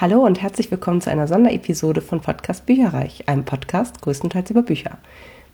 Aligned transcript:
Hallo 0.00 0.24
und 0.24 0.40
herzlich 0.40 0.70
willkommen 0.70 1.02
zu 1.02 1.10
einer 1.10 1.28
Sonderepisode 1.28 2.00
von 2.00 2.22
Podcast 2.22 2.64
Bücherreich, 2.64 3.28
einem 3.28 3.44
Podcast 3.44 4.00
größtenteils 4.00 4.50
über 4.50 4.62
Bücher. 4.62 4.96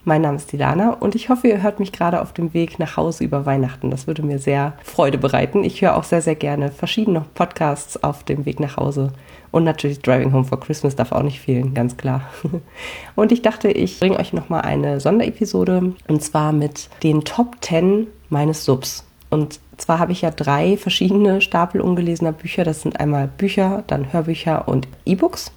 Mein 0.05 0.23
Name 0.23 0.37
ist 0.37 0.53
Dilana 0.53 0.91
und 0.91 1.17
ich 1.17 1.31
hoffe, 1.31 1.49
ihr 1.49 1.65
hört 1.65 1.81
mich 1.81 1.91
gerade 1.91 2.23
auf 2.23 2.33
dem 2.33 2.55
Weg 2.55 2.79
nach 2.79 2.97
Hause 2.97 3.25
über 3.25 3.45
Weihnachten. 3.45 3.91
Das 3.91 4.07
würde 4.07 4.23
mir 4.23 4.39
sehr 4.39 4.75
Freude 4.85 5.19
bereiten. 5.19 5.65
Ich 5.65 5.83
höre 5.83 5.97
auch 5.97 6.05
sehr, 6.05 6.23
sehr 6.23 6.37
gerne 6.37 6.71
verschiedene 6.71 7.25
Podcasts 7.35 8.01
auf 8.05 8.23
dem 8.23 8.47
Weg 8.47 8.61
nach 8.61 8.77
Hause. 8.77 9.13
Und 9.51 9.65
natürlich 9.65 10.01
Driving 10.01 10.33
Home 10.33 10.45
for 10.45 10.61
Christmas 10.61 10.95
darf 10.95 11.11
auch 11.11 11.25
nicht 11.25 11.41
fehlen, 11.41 11.75
ganz 11.75 11.97
klar. 11.97 12.23
Und 13.17 13.33
ich 13.33 13.43
dachte, 13.43 13.73
ich 13.73 13.99
bringe 13.99 14.21
euch 14.21 14.33
nochmal 14.33 14.61
eine 14.61 15.01
Sonderepisode 15.01 15.93
und 16.07 16.23
zwar 16.23 16.53
mit 16.53 16.89
den 17.03 17.25
Top 17.25 17.57
10 17.63 18.07
meines 18.29 18.65
Subs. 18.65 19.06
Und 19.31 19.61
zwar 19.77 19.99
habe 19.99 20.13
ich 20.13 20.23
ja 20.23 20.31
drei 20.31 20.77
verschiedene 20.77 21.41
Stapel 21.41 21.81
ungelesener 21.81 22.33
Bücher. 22.33 22.65
Das 22.65 22.83
sind 22.83 23.01
einmal 23.01 23.29
Bücher, 23.29 23.85
dann 23.87 24.13
Hörbücher 24.13 24.69
und 24.69 24.89
E-Books. 25.05 25.53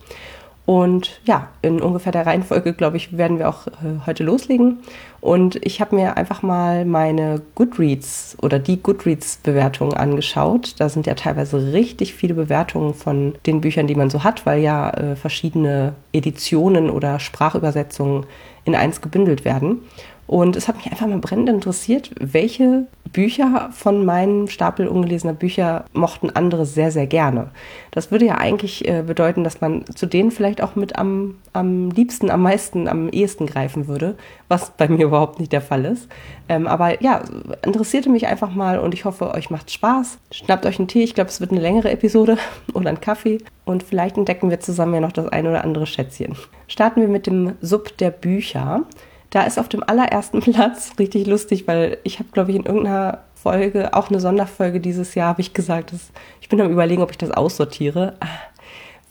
Und 0.70 1.20
ja, 1.26 1.48
in 1.64 1.82
ungefähr 1.82 2.12
der 2.12 2.28
Reihenfolge, 2.28 2.74
glaube 2.74 2.98
ich, 2.98 3.18
werden 3.18 3.40
wir 3.40 3.50
auch 3.50 3.66
äh, 3.66 4.06
heute 4.06 4.24
loslegen. 4.24 4.82
Und 5.20 5.56
ich 5.66 5.82
habe 5.82 5.96
mir 5.96 6.16
einfach 6.16 6.44
mal 6.44 6.86
meine 6.86 7.42
Goodreads 7.56 8.38
oder 8.40 8.60
die 8.60 8.80
Goodreads-Bewertungen 8.80 9.96
angeschaut. 9.96 10.76
Da 10.78 10.88
sind 10.88 11.08
ja 11.08 11.16
teilweise 11.16 11.74
richtig 11.74 12.14
viele 12.14 12.36
Bewertungen 12.36 12.94
von 12.94 13.34
den 13.48 13.62
Büchern, 13.62 13.88
die 13.88 13.96
man 13.96 14.12
so 14.12 14.24
hat, 14.24 14.46
weil 14.46 14.62
ja 14.62 14.92
äh, 14.92 15.16
verschiedene 15.16 15.96
Editionen 16.14 16.92
oder 16.92 17.20
Sprachübersetzungen 17.20 18.28
in 18.64 18.76
eins 18.76 19.02
gebündelt 19.02 19.46
werden. 19.46 19.80
Und 20.30 20.56
es 20.56 20.68
hat 20.68 20.76
mich 20.76 20.92
einfach 20.92 21.08
mal 21.08 21.18
brennend 21.18 21.50
interessiert, 21.50 22.12
welche 22.20 22.86
Bücher 23.12 23.72
von 23.72 24.06
meinem 24.06 24.48
Stapel 24.48 24.88
ungelesener 24.88 25.34
Bücher 25.34 25.86
mochten 25.92 26.30
andere 26.30 26.68
sehr, 26.68 26.92
sehr 26.92 27.08
gerne. 27.08 27.50
Das 27.90 28.12
würde 28.12 28.28
ja 28.28 28.36
eigentlich 28.36 28.88
äh, 28.88 29.02
bedeuten, 29.02 29.44
dass 29.44 29.60
man 29.60 29.86
zu 29.96 30.06
denen 30.06 30.30
vielleicht 30.30 30.62
auch 30.62 30.76
mit 30.76 31.00
am, 31.00 31.40
am 31.52 31.90
liebsten, 31.90 32.30
am 32.30 32.44
meisten, 32.44 32.88
am 32.88 33.10
ehesten 33.10 33.48
greifen 33.48 33.88
würde, 33.88 34.18
was 34.50 34.70
bei 34.70 34.88
mir 34.88 35.06
überhaupt 35.06 35.40
nicht 35.40 35.52
der 35.52 35.64
Fall 35.64 35.84
ist. 35.84 36.08
Ähm, 36.48 36.68
aber 36.68 37.02
ja, 37.02 37.24
interessierte 37.66 38.12
mich 38.12 38.28
einfach 38.28 38.54
mal 38.54 38.78
und 38.78 38.94
ich 38.94 39.06
hoffe, 39.06 39.34
euch 39.34 39.50
macht 39.50 39.72
Spaß. 39.72 40.20
Schnappt 40.32 40.68
euch 40.68 40.78
einen 40.78 40.88
Tee, 40.88 41.02
ich 41.02 41.16
glaube, 41.16 41.32
es 41.32 41.42
wird 41.42 41.50
eine 41.50 41.60
längere 41.60 41.90
Episode 41.90 42.38
oder 42.76 42.90
einen 42.90 43.02
Kaffee 43.02 43.40
und 43.66 43.82
vielleicht 43.82 44.16
entdecken 44.16 44.52
wir 44.52 44.60
zusammen 44.60 44.94
ja 44.94 45.00
noch 45.00 45.12
das 45.12 45.28
ein 45.30 45.48
oder 45.48 45.64
andere 45.64 45.88
Schätzchen. 45.88 46.36
Starten 46.68 47.02
wir 47.02 47.08
mit 47.08 47.26
dem 47.26 47.54
Sub 47.62 47.98
der 47.98 48.12
Bücher. 48.12 48.86
Da 49.30 49.44
ist 49.44 49.60
auf 49.60 49.70
dem 49.70 49.84
allerersten 49.84 50.40
Platz 50.42 50.94
richtig 51.00 51.28
lustig, 51.28 51.68
weil 51.68 51.98
ich 52.04 52.20
habe, 52.20 52.30
glaube 52.32 52.52
ich, 52.52 52.58
in 52.58 52.66
irgendeiner 52.66 53.20
Folge, 53.36 53.94
auch 53.94 54.10
eine 54.10 54.20
Sonderfolge 54.20 54.80
dieses 54.80 55.16
Jahr, 55.16 55.30
habe 55.30 55.42
ich 55.42 55.54
gesagt, 55.54 55.94
dass, 55.94 56.12
ich 56.42 56.50
bin 56.50 56.60
am 56.60 56.72
überlegen, 56.72 57.02
ob 57.02 57.12
ich 57.12 57.18
das 57.18 57.32
aussortiere. 57.32 58.16
Ah, 58.20 58.28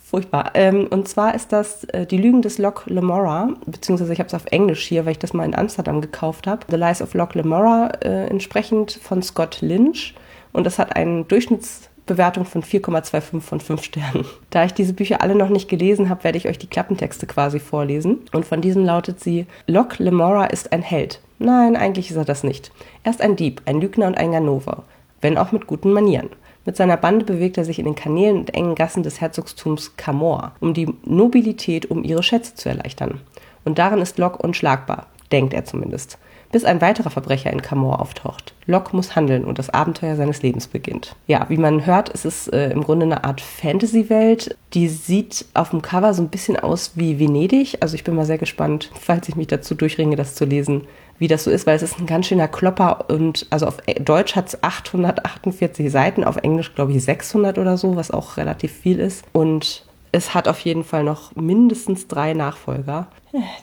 furchtbar. 0.05 0.51
Ähm, 0.55 0.87
und 0.91 1.09
zwar 1.09 1.35
ist 1.35 1.53
das 1.53 1.85
äh, 1.85 2.05
Die 2.05 2.19
Lügen 2.19 2.43
des 2.43 2.59
Loch 2.59 2.87
Lamora, 2.87 3.51
beziehungsweise 3.67 4.13
ich 4.13 4.19
habe 4.19 4.29
es 4.29 4.35
auf 4.35 4.47
Englisch 4.47 4.87
hier, 4.87 5.07
weil 5.07 5.13
ich 5.13 5.19
das 5.19 5.33
mal 5.33 5.45
in 5.45 5.55
Amsterdam 5.55 6.01
gekauft 6.01 6.47
habe. 6.47 6.67
The 6.69 6.77
Lies 6.77 7.01
of 7.01 7.15
Loch 7.15 7.35
Lamora, 7.35 7.89
äh, 8.03 8.27
entsprechend 8.27 8.93
von 8.93 9.23
Scott 9.23 9.61
Lynch. 9.61 10.15
Und 10.53 10.65
das 10.65 10.79
hat 10.79 10.97
einen 10.97 11.29
Durchschnitts 11.29 11.88
Bewertung 12.09 12.45
von 12.45 12.63
4,25 12.65 13.41
von 13.41 13.61
5 13.61 13.83
Sternen. 13.85 14.25
Da 14.51 14.65
ich 14.65 14.75
diese 14.75 14.93
Bücher 14.93 15.23
alle 15.23 15.37
noch 15.37 15.49
nicht 15.49 15.69
gelesen 15.69 16.09
habe, 16.09 16.25
werde 16.25 16.39
ich 16.39 16.49
euch 16.49 16.59
die 16.59 16.67
Klappentexte 16.67 17.27
quasi 17.27 17.61
vorlesen. 17.61 18.19
Und 18.33 18.45
von 18.45 18.61
diesen 18.61 18.85
lautet 18.85 19.21
sie: 19.21 19.47
Locke 19.69 20.03
Lemora 20.03 20.47
ist 20.47 20.73
ein 20.73 20.83
Held. 20.83 21.21
Nein, 21.39 21.77
eigentlich 21.77 22.11
ist 22.11 22.17
er 22.17 22.25
das 22.25 22.43
nicht. 22.43 22.73
Er 23.05 23.13
ist 23.13 23.23
ein 23.23 23.37
Dieb, 23.37 23.63
ein 23.67 23.81
Lügner 23.81 24.09
und 24.09 24.19
ein 24.19 24.33
Ganover. 24.33 24.83
Wenn 25.21 25.39
auch 25.39 25.53
mit 25.53 25.69
guten 25.69 25.93
Manieren. 25.93 26.31
Mit 26.65 26.77
seiner 26.77 26.97
Bande 26.97 27.25
bewegt 27.25 27.57
er 27.57 27.65
sich 27.65 27.79
in 27.79 27.85
den 27.85 27.95
Kanälen 27.95 28.39
und 28.39 28.55
engen 28.55 28.75
Gassen 28.75 29.03
des 29.03 29.21
Herzogtums 29.21 29.97
Camor, 29.97 30.53
um 30.61 30.75
die 30.75 30.93
Nobilität 31.05 31.91
um 31.91 32.05
ihre 32.05 32.23
Schätze 32.23 32.57
zu 32.57 32.69
erleichtern. 32.69 33.21
Und 33.65 33.79
darin 33.79 34.01
ist 34.01 34.19
Locke 34.19 34.43
unschlagbar, 34.43 35.07
denkt 35.33 35.55
er 35.55 35.65
zumindest 35.65 36.19
bis 36.53 36.65
ein 36.65 36.81
weiterer 36.81 37.11
Verbrecher 37.11 37.53
in 37.53 37.63
Camor 37.63 38.01
auftaucht. 38.01 38.55
Locke 38.67 38.95
muss 38.95 39.17
handeln 39.17 39.45
und 39.45 39.59
das 39.59 39.71
Abenteuer 39.71 40.17
seines 40.17 40.43
Lebens 40.43 40.67
beginnt. 40.67 41.15
Ja, 41.27 41.47
wie 41.49 41.57
man 41.57 41.87
hört, 41.87 42.09
ist 42.09 42.25
es 42.25 42.49
äh, 42.49 42.71
im 42.71 42.85
Grunde 42.85 43.07
eine 43.07 43.25
Art 43.25 43.41
Fantasy-Welt. 43.41 44.57
Die 44.75 44.89
sieht 44.89 45.47
auf 45.55 45.71
dem 45.71 45.83
Cover 45.83 46.15
so 46.15 46.23
ein 46.23 46.29
bisschen 46.29 46.59
aus 46.59 46.93
wie 46.95 47.19
Venedig. 47.19 47.79
Also 47.81 47.95
ich 47.95 48.05
bin 48.05 48.15
mal 48.15 48.27
sehr 48.27 48.39
gespannt, 48.39 48.91
falls 48.99 49.29
ich 49.29 49.37
mich 49.37 49.47
dazu 49.47 49.75
durchringe, 49.75 50.17
das 50.17 50.35
zu 50.35 50.45
lesen, 50.45 50.87
wie 51.19 51.29
das 51.29 51.45
so 51.45 51.51
ist, 51.51 51.67
weil 51.67 51.77
es 51.77 51.83
ist 51.83 51.99
ein 51.99 52.07
ganz 52.07 52.27
schöner 52.27 52.49
Klopper 52.49 53.07
und 53.11 53.47
also 53.51 53.67
auf 53.67 53.79
Deutsch 54.01 54.37
hat 54.37 54.49
es 54.49 54.63
848 54.63 55.91
Seiten, 55.91 56.23
auf 56.23 56.37
Englisch 56.37 56.75
glaube 56.75 56.93
ich 56.93 57.03
600 57.03 57.59
oder 57.59 57.77
so, 57.77 57.97
was 57.97 58.11
auch 58.11 58.37
relativ 58.37 58.73
viel 58.73 59.01
ist. 59.01 59.25
Und 59.33 59.85
es 60.13 60.35
hat 60.35 60.49
auf 60.49 60.61
jeden 60.61 60.85
Fall 60.85 61.05
noch 61.05 61.35
mindestens 61.37 62.07
drei 62.07 62.35
Nachfolger, 62.35 63.09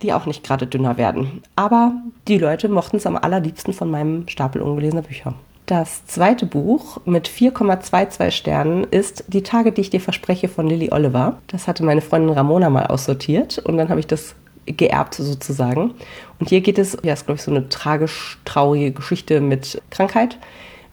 die 0.01 0.13
auch 0.13 0.25
nicht 0.25 0.43
gerade 0.43 0.67
dünner 0.67 0.97
werden. 0.97 1.41
Aber 1.55 1.93
die 2.27 2.37
Leute 2.37 2.69
mochten 2.69 2.97
es 2.97 3.07
am 3.07 3.17
allerliebsten 3.17 3.73
von 3.73 3.89
meinem 3.89 4.27
Stapel 4.27 4.61
ungelesener 4.61 5.01
Bücher. 5.01 5.33
Das 5.65 6.05
zweite 6.05 6.45
Buch 6.45 6.99
mit 7.05 7.27
4,22 7.27 8.31
Sternen 8.31 8.83
ist 8.83 9.23
Die 9.27 9.41
Tage, 9.41 9.71
die 9.71 9.81
ich 9.81 9.89
dir 9.89 9.99
verspreche 9.99 10.47
von 10.47 10.67
Lily 10.67 10.91
Oliver. 10.91 11.39
Das 11.47 11.67
hatte 11.67 11.83
meine 11.83 12.01
Freundin 12.01 12.35
Ramona 12.35 12.69
mal 12.69 12.85
aussortiert 12.85 13.57
und 13.57 13.77
dann 13.77 13.89
habe 13.89 13.99
ich 13.99 14.05
das 14.05 14.35
geerbt 14.67 15.15
sozusagen. 15.15 15.95
Und 16.39 16.49
hier 16.49 16.61
geht 16.61 16.77
es, 16.77 16.97
ja, 17.01 17.13
ist 17.13 17.25
glaube 17.25 17.37
ich 17.37 17.43
so 17.43 17.51
eine 17.51 17.67
tragisch 17.69 18.37
traurige 18.45 18.91
Geschichte 18.91 19.41
mit 19.41 19.81
Krankheit. 19.89 20.37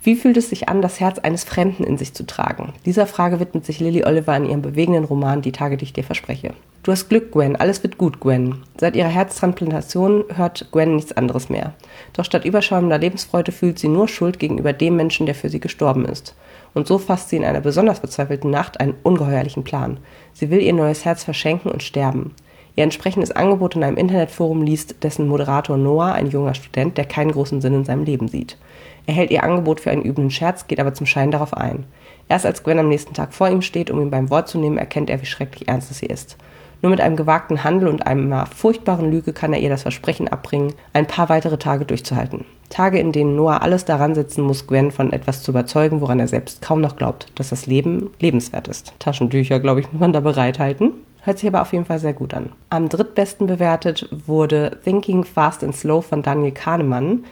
Wie 0.02 0.16
fühlt 0.16 0.38
es 0.38 0.48
sich 0.48 0.68
an, 0.70 0.80
das 0.80 1.00
Herz 1.00 1.18
eines 1.18 1.44
Fremden 1.44 1.84
in 1.84 1.98
sich 1.98 2.14
zu 2.14 2.24
tragen? 2.26 2.72
Dieser 2.86 3.06
Frage 3.06 3.40
widmet 3.40 3.66
sich 3.66 3.78
Lily 3.78 4.04
Oliver 4.04 4.36
in 4.36 4.46
ihrem 4.46 4.62
bewegenden 4.62 5.04
Roman 5.04 5.42
Die 5.42 5.52
Tage, 5.52 5.76
die 5.76 5.84
ich 5.84 5.92
dir 5.92 6.04
verspreche. 6.04 6.54
Du 6.84 6.90
hast 6.90 7.08
Glück, 7.08 7.30
Gwen. 7.30 7.54
Alles 7.54 7.84
wird 7.84 7.96
gut, 7.96 8.18
Gwen. 8.18 8.56
Seit 8.76 8.96
ihrer 8.96 9.08
Herztransplantation 9.08 10.24
hört 10.34 10.66
Gwen 10.72 10.96
nichts 10.96 11.12
anderes 11.12 11.48
mehr. 11.48 11.74
Doch 12.12 12.24
statt 12.24 12.44
überschäumender 12.44 12.98
Lebensfreude 12.98 13.52
fühlt 13.52 13.78
sie 13.78 13.86
nur 13.86 14.08
Schuld 14.08 14.40
gegenüber 14.40 14.72
dem 14.72 14.96
Menschen, 14.96 15.26
der 15.26 15.36
für 15.36 15.48
sie 15.48 15.60
gestorben 15.60 16.04
ist. 16.04 16.34
Und 16.74 16.88
so 16.88 16.98
fasst 16.98 17.28
sie 17.28 17.36
in 17.36 17.44
einer 17.44 17.60
besonders 17.60 18.00
verzweifelten 18.00 18.50
Nacht 18.50 18.80
einen 18.80 18.96
ungeheuerlichen 19.04 19.62
Plan. 19.62 19.98
Sie 20.32 20.50
will 20.50 20.60
ihr 20.60 20.72
neues 20.72 21.04
Herz 21.04 21.22
verschenken 21.22 21.70
und 21.70 21.84
sterben. 21.84 22.34
Ihr 22.74 22.82
entsprechendes 22.82 23.30
Angebot 23.30 23.76
in 23.76 23.84
einem 23.84 23.96
Internetforum 23.96 24.62
liest 24.62 25.04
dessen 25.04 25.28
Moderator 25.28 25.76
Noah, 25.76 26.14
ein 26.14 26.30
junger 26.30 26.54
Student, 26.54 26.98
der 26.98 27.04
keinen 27.04 27.30
großen 27.30 27.60
Sinn 27.60 27.74
in 27.74 27.84
seinem 27.84 28.02
Leben 28.02 28.26
sieht. 28.26 28.56
Er 29.06 29.14
hält 29.14 29.30
ihr 29.30 29.44
Angebot 29.44 29.78
für 29.78 29.92
einen 29.92 30.04
üblen 30.04 30.32
Scherz, 30.32 30.66
geht 30.66 30.80
aber 30.80 30.94
zum 30.94 31.06
Schein 31.06 31.30
darauf 31.30 31.54
ein. 31.54 31.84
Erst 32.28 32.44
als 32.44 32.64
Gwen 32.64 32.80
am 32.80 32.88
nächsten 32.88 33.14
Tag 33.14 33.34
vor 33.34 33.48
ihm 33.48 33.62
steht, 33.62 33.88
um 33.88 34.00
ihn 34.00 34.10
beim 34.10 34.30
Wort 34.30 34.48
zu 34.48 34.58
nehmen, 34.58 34.78
erkennt 34.78 35.10
er, 35.10 35.20
wie 35.20 35.26
schrecklich 35.26 35.68
ernst 35.68 35.92
es 35.92 36.02
ihr 36.02 36.10
ist. 36.10 36.36
Nur 36.82 36.90
mit 36.90 37.00
einem 37.00 37.16
gewagten 37.16 37.62
Handel 37.62 37.88
und 37.88 38.06
einer 38.06 38.46
furchtbaren 38.46 39.10
Lüge 39.10 39.32
kann 39.32 39.52
er 39.52 39.60
ihr 39.60 39.70
das 39.70 39.82
Versprechen 39.82 40.26
abbringen, 40.26 40.74
ein 40.92 41.06
paar 41.06 41.28
weitere 41.28 41.56
Tage 41.56 41.84
durchzuhalten. 41.84 42.44
Tage, 42.70 42.98
in 42.98 43.12
denen 43.12 43.36
Noah 43.36 43.62
alles 43.62 43.84
daran 43.84 44.16
setzen 44.16 44.42
muss, 44.42 44.66
Gwen 44.66 44.90
von 44.90 45.12
etwas 45.12 45.42
zu 45.42 45.52
überzeugen, 45.52 46.00
woran 46.00 46.18
er 46.18 46.26
selbst 46.26 46.60
kaum 46.60 46.80
noch 46.80 46.96
glaubt, 46.96 47.26
dass 47.36 47.50
das 47.50 47.66
Leben 47.66 48.10
lebenswert 48.18 48.66
ist. 48.66 48.94
Taschentücher, 48.98 49.60
glaube 49.60 49.80
ich, 49.80 49.92
muss 49.92 50.00
man 50.00 50.12
da 50.12 50.20
bereithalten. 50.20 50.92
Hört 51.20 51.38
sich 51.38 51.48
aber 51.48 51.62
auf 51.62 51.72
jeden 51.72 51.84
Fall 51.84 52.00
sehr 52.00 52.14
gut 52.14 52.34
an. 52.34 52.50
Am 52.70 52.88
drittbesten 52.88 53.46
bewertet 53.46 54.08
wurde 54.26 54.78
Thinking 54.82 55.22
Fast 55.22 55.62
and 55.62 55.76
Slow 55.76 56.02
von 56.02 56.22
Daniel 56.22 56.50
Kahnemann. 56.50 57.24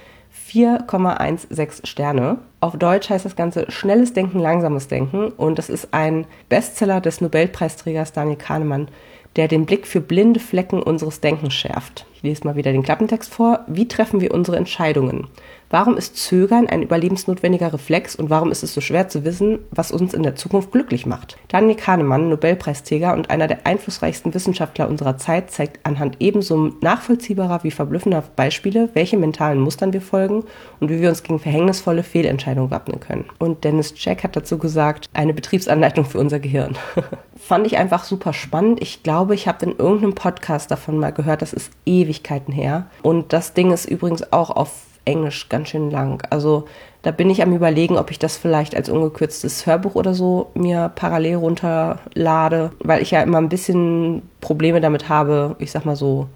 4,16 0.48 1.86
Sterne. 1.86 2.38
Auf 2.60 2.76
Deutsch 2.76 3.10
heißt 3.10 3.24
das 3.24 3.36
Ganze 3.36 3.70
Schnelles 3.70 4.12
Denken, 4.12 4.38
Langsames 4.38 4.86
Denken 4.86 5.28
und 5.30 5.58
das 5.58 5.68
ist 5.68 5.88
ein 5.92 6.26
Bestseller 6.48 7.00
des 7.00 7.20
Nobelpreisträgers 7.20 8.12
Daniel 8.12 8.36
Kahnemann, 8.36 8.88
der 9.36 9.48
den 9.48 9.66
Blick 9.66 9.86
für 9.86 10.00
blinde 10.00 10.40
Flecken 10.40 10.82
unseres 10.82 11.20
Denkens 11.20 11.54
schärft. 11.54 12.06
Ich 12.14 12.22
lese 12.22 12.44
mal 12.46 12.56
wieder 12.56 12.72
den 12.72 12.82
Klappentext 12.82 13.32
vor. 13.32 13.60
Wie 13.66 13.88
treffen 13.88 14.20
wir 14.20 14.34
unsere 14.34 14.56
Entscheidungen? 14.56 15.28
Warum 15.72 15.96
ist 15.96 16.16
Zögern 16.16 16.66
ein 16.66 16.82
überlebensnotwendiger 16.82 17.72
Reflex 17.72 18.16
und 18.16 18.28
warum 18.28 18.50
ist 18.50 18.64
es 18.64 18.74
so 18.74 18.80
schwer 18.80 19.08
zu 19.08 19.24
wissen, 19.24 19.60
was 19.70 19.92
uns 19.92 20.14
in 20.14 20.24
der 20.24 20.34
Zukunft 20.34 20.72
glücklich 20.72 21.06
macht? 21.06 21.36
Daniel 21.46 21.76
Kahnemann, 21.76 22.28
Nobelpreisträger 22.28 23.14
und 23.14 23.30
einer 23.30 23.46
der 23.46 23.68
einflussreichsten 23.68 24.34
Wissenschaftler 24.34 24.88
unserer 24.88 25.16
Zeit, 25.16 25.52
zeigt 25.52 25.86
anhand 25.86 26.16
ebenso 26.18 26.72
nachvollziehbarer 26.80 27.62
wie 27.62 27.70
verblüffender 27.70 28.24
Beispiele, 28.34 28.88
welche 28.94 29.16
mentalen 29.16 29.60
Mustern 29.60 29.92
wir 29.92 30.02
folgen 30.02 30.42
und 30.80 30.90
wie 30.90 31.00
wir 31.00 31.08
uns 31.08 31.22
gegen 31.22 31.38
verhängnisvolle 31.38 32.02
Fehlentscheidungen 32.02 32.72
wappnen 32.72 32.98
können. 32.98 33.26
Und 33.38 33.62
Dennis 33.62 33.94
Jack 33.96 34.24
hat 34.24 34.34
dazu 34.34 34.58
gesagt, 34.58 35.08
eine 35.12 35.34
Betriebsanleitung 35.34 36.04
für 36.04 36.18
unser 36.18 36.40
Gehirn. 36.40 36.76
Fand 37.36 37.64
ich 37.68 37.76
einfach 37.76 38.02
super 38.02 38.32
spannend. 38.32 38.82
Ich 38.82 39.04
glaube, 39.04 39.36
ich 39.36 39.46
habe 39.46 39.66
in 39.66 39.76
irgendeinem 39.78 40.16
Podcast 40.16 40.72
davon 40.72 40.98
mal 40.98 41.12
gehört, 41.12 41.42
das 41.42 41.52
ist 41.52 41.70
Ewigkeiten 41.86 42.52
her. 42.52 42.86
Und 43.02 43.32
das 43.32 43.54
Ding 43.54 43.70
ist 43.70 43.84
übrigens 43.84 44.32
auch 44.32 44.50
auf 44.50 44.89
Englisch 45.04 45.48
ganz 45.48 45.68
schön 45.68 45.90
lang. 45.90 46.22
Also 46.30 46.66
da 47.02 47.10
bin 47.10 47.30
ich 47.30 47.42
am 47.42 47.54
überlegen, 47.54 47.96
ob 47.96 48.10
ich 48.10 48.18
das 48.18 48.36
vielleicht 48.36 48.74
als 48.76 48.88
ungekürztes 48.88 49.66
Hörbuch 49.66 49.94
oder 49.94 50.14
so 50.14 50.50
mir 50.54 50.90
parallel 50.94 51.36
runterlade, 51.36 52.72
weil 52.80 53.02
ich 53.02 53.10
ja 53.10 53.22
immer 53.22 53.38
ein 53.38 53.48
bisschen 53.48 54.22
Probleme 54.40 54.80
damit 54.80 55.08
habe, 55.08 55.56
ich 55.58 55.70
sag 55.70 55.84
mal 55.84 55.96
so 55.96 56.28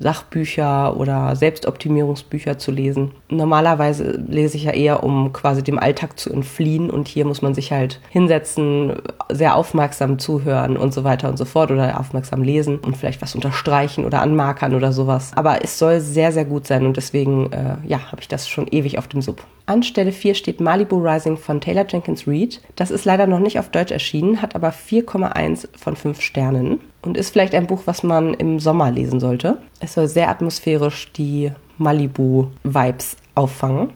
Sachbücher 0.00 0.96
oder 0.96 1.34
Selbstoptimierungsbücher 1.36 2.58
zu 2.58 2.70
lesen. 2.70 3.12
Normalerweise 3.28 4.12
lese 4.28 4.56
ich 4.56 4.64
ja 4.64 4.72
eher, 4.72 5.02
um 5.02 5.32
quasi 5.32 5.62
dem 5.62 5.78
Alltag 5.78 6.18
zu 6.18 6.32
entfliehen 6.32 6.90
und 6.90 7.08
hier 7.08 7.24
muss 7.24 7.42
man 7.42 7.54
sich 7.54 7.72
halt 7.72 8.00
hinsetzen, 8.10 8.94
sehr 9.30 9.56
aufmerksam 9.56 10.18
zuhören 10.18 10.76
und 10.76 10.94
so 10.94 11.04
weiter 11.04 11.28
und 11.28 11.36
so 11.36 11.44
fort 11.44 11.70
oder 11.70 11.98
aufmerksam 11.98 12.42
lesen 12.42 12.78
und 12.78 12.96
vielleicht 12.96 13.22
was 13.22 13.34
unterstreichen 13.34 14.04
oder 14.04 14.22
anmarkern 14.22 14.74
oder 14.74 14.92
sowas. 14.92 15.32
Aber 15.34 15.62
es 15.62 15.78
soll 15.78 16.00
sehr, 16.00 16.32
sehr 16.32 16.44
gut 16.44 16.66
sein 16.66 16.86
und 16.86 16.96
deswegen, 16.96 17.52
äh, 17.52 17.76
ja, 17.86 18.10
habe 18.10 18.20
ich 18.20 18.28
das 18.28 18.48
schon 18.48 18.66
ewig 18.68 18.98
auf 18.98 19.08
dem 19.08 19.22
Sub. 19.22 19.42
An 19.68 19.82
Stelle 19.82 20.12
4 20.12 20.34
steht 20.34 20.62
Malibu 20.62 20.96
Rising 20.96 21.36
von 21.36 21.60
Taylor 21.60 21.84
Jenkins 21.86 22.26
Reid. 22.26 22.62
Das 22.74 22.90
ist 22.90 23.04
leider 23.04 23.26
noch 23.26 23.38
nicht 23.38 23.58
auf 23.58 23.68
Deutsch 23.68 23.92
erschienen, 23.92 24.40
hat 24.40 24.54
aber 24.54 24.70
4,1 24.70 25.68
von 25.76 25.94
5 25.94 26.22
Sternen 26.22 26.80
und 27.02 27.18
ist 27.18 27.30
vielleicht 27.30 27.54
ein 27.54 27.66
Buch, 27.66 27.82
was 27.84 28.02
man 28.02 28.32
im 28.32 28.60
Sommer 28.60 28.90
lesen 28.90 29.20
sollte. 29.20 29.58
Es 29.78 29.92
soll 29.92 30.08
sehr 30.08 30.30
atmosphärisch 30.30 31.12
die 31.12 31.52
Malibu-Vibes 31.76 33.18
auffangen 33.34 33.90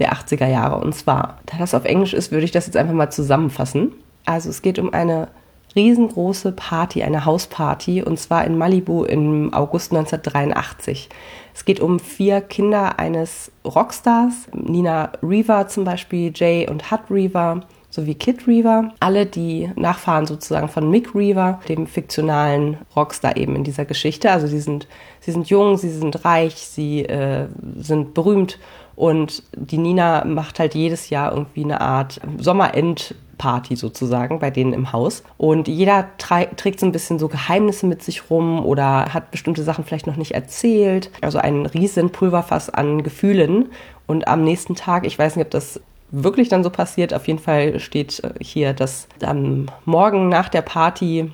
der 0.00 0.12
80er 0.14 0.48
Jahre. 0.48 0.80
Und 0.80 0.96
zwar, 0.96 1.38
da 1.46 1.58
das 1.58 1.74
auf 1.74 1.84
Englisch 1.84 2.12
ist, 2.12 2.32
würde 2.32 2.44
ich 2.44 2.50
das 2.50 2.66
jetzt 2.66 2.76
einfach 2.76 2.94
mal 2.94 3.10
zusammenfassen. 3.10 3.92
Also 4.24 4.50
es 4.50 4.62
geht 4.62 4.80
um 4.80 4.92
eine 4.92 5.28
riesengroße 5.76 6.52
Party, 6.52 7.02
eine 7.02 7.24
Hausparty, 7.24 8.02
und 8.02 8.18
zwar 8.18 8.44
in 8.44 8.56
Malibu 8.58 9.04
im 9.04 9.52
August 9.52 9.92
1983. 9.92 11.08
Es 11.54 11.64
geht 11.64 11.80
um 11.80 12.00
vier 12.00 12.40
Kinder 12.40 12.98
eines 12.98 13.52
Rockstars, 13.64 14.48
Nina 14.52 15.12
Reaver 15.22 15.68
zum 15.68 15.84
Beispiel, 15.84 16.32
Jay 16.34 16.68
und 16.68 16.90
Hut 16.90 17.10
Reaver 17.10 17.60
sowie 17.94 18.14
Kid 18.14 18.48
Reaver. 18.48 18.92
Alle 18.98 19.24
die 19.24 19.70
Nachfahren 19.76 20.26
sozusagen 20.26 20.68
von 20.68 20.90
Mick 20.90 21.14
Reaver, 21.14 21.60
dem 21.68 21.86
fiktionalen 21.86 22.78
Rockstar 22.96 23.36
eben 23.36 23.54
in 23.54 23.62
dieser 23.62 23.84
Geschichte. 23.84 24.32
Also 24.32 24.48
sie 24.48 24.58
sind, 24.58 24.88
sie 25.20 25.30
sind 25.30 25.48
jung, 25.48 25.76
sie 25.76 25.90
sind 25.90 26.24
reich, 26.24 26.56
sie 26.56 27.04
äh, 27.04 27.46
sind 27.76 28.14
berühmt 28.14 28.58
und 28.96 29.44
die 29.56 29.78
Nina 29.78 30.24
macht 30.24 30.58
halt 30.58 30.74
jedes 30.74 31.10
Jahr 31.10 31.32
irgendwie 31.32 31.64
eine 31.64 31.80
Art 31.80 32.20
Sommerend 32.38 33.14
Party 33.36 33.76
sozusagen 33.76 34.38
bei 34.38 34.50
denen 34.50 34.72
im 34.72 34.92
Haus. 34.92 35.22
Und 35.36 35.68
jeder 35.68 36.08
trägt 36.18 36.80
so 36.80 36.86
ein 36.86 36.92
bisschen 36.92 37.18
so 37.18 37.28
Geheimnisse 37.28 37.86
mit 37.86 38.02
sich 38.02 38.30
rum 38.30 38.64
oder 38.64 39.12
hat 39.12 39.30
bestimmte 39.30 39.62
Sachen 39.62 39.84
vielleicht 39.84 40.06
noch 40.06 40.16
nicht 40.16 40.32
erzählt. 40.32 41.10
Also 41.20 41.38
ein 41.38 41.66
riesen 41.66 42.10
Pulverfass 42.10 42.70
an 42.70 43.02
Gefühlen. 43.02 43.70
Und 44.06 44.28
am 44.28 44.44
nächsten 44.44 44.74
Tag, 44.74 45.06
ich 45.06 45.18
weiß 45.18 45.36
nicht, 45.36 45.46
ob 45.46 45.50
das 45.50 45.80
wirklich 46.10 46.48
dann 46.48 46.62
so 46.62 46.70
passiert, 46.70 47.12
auf 47.12 47.26
jeden 47.26 47.38
Fall 47.40 47.80
steht 47.80 48.22
äh, 48.22 48.32
hier, 48.40 48.72
dass 48.72 49.08
am 49.22 49.66
Morgen 49.84 50.28
nach 50.28 50.48
der 50.48 50.62
Party 50.62 51.32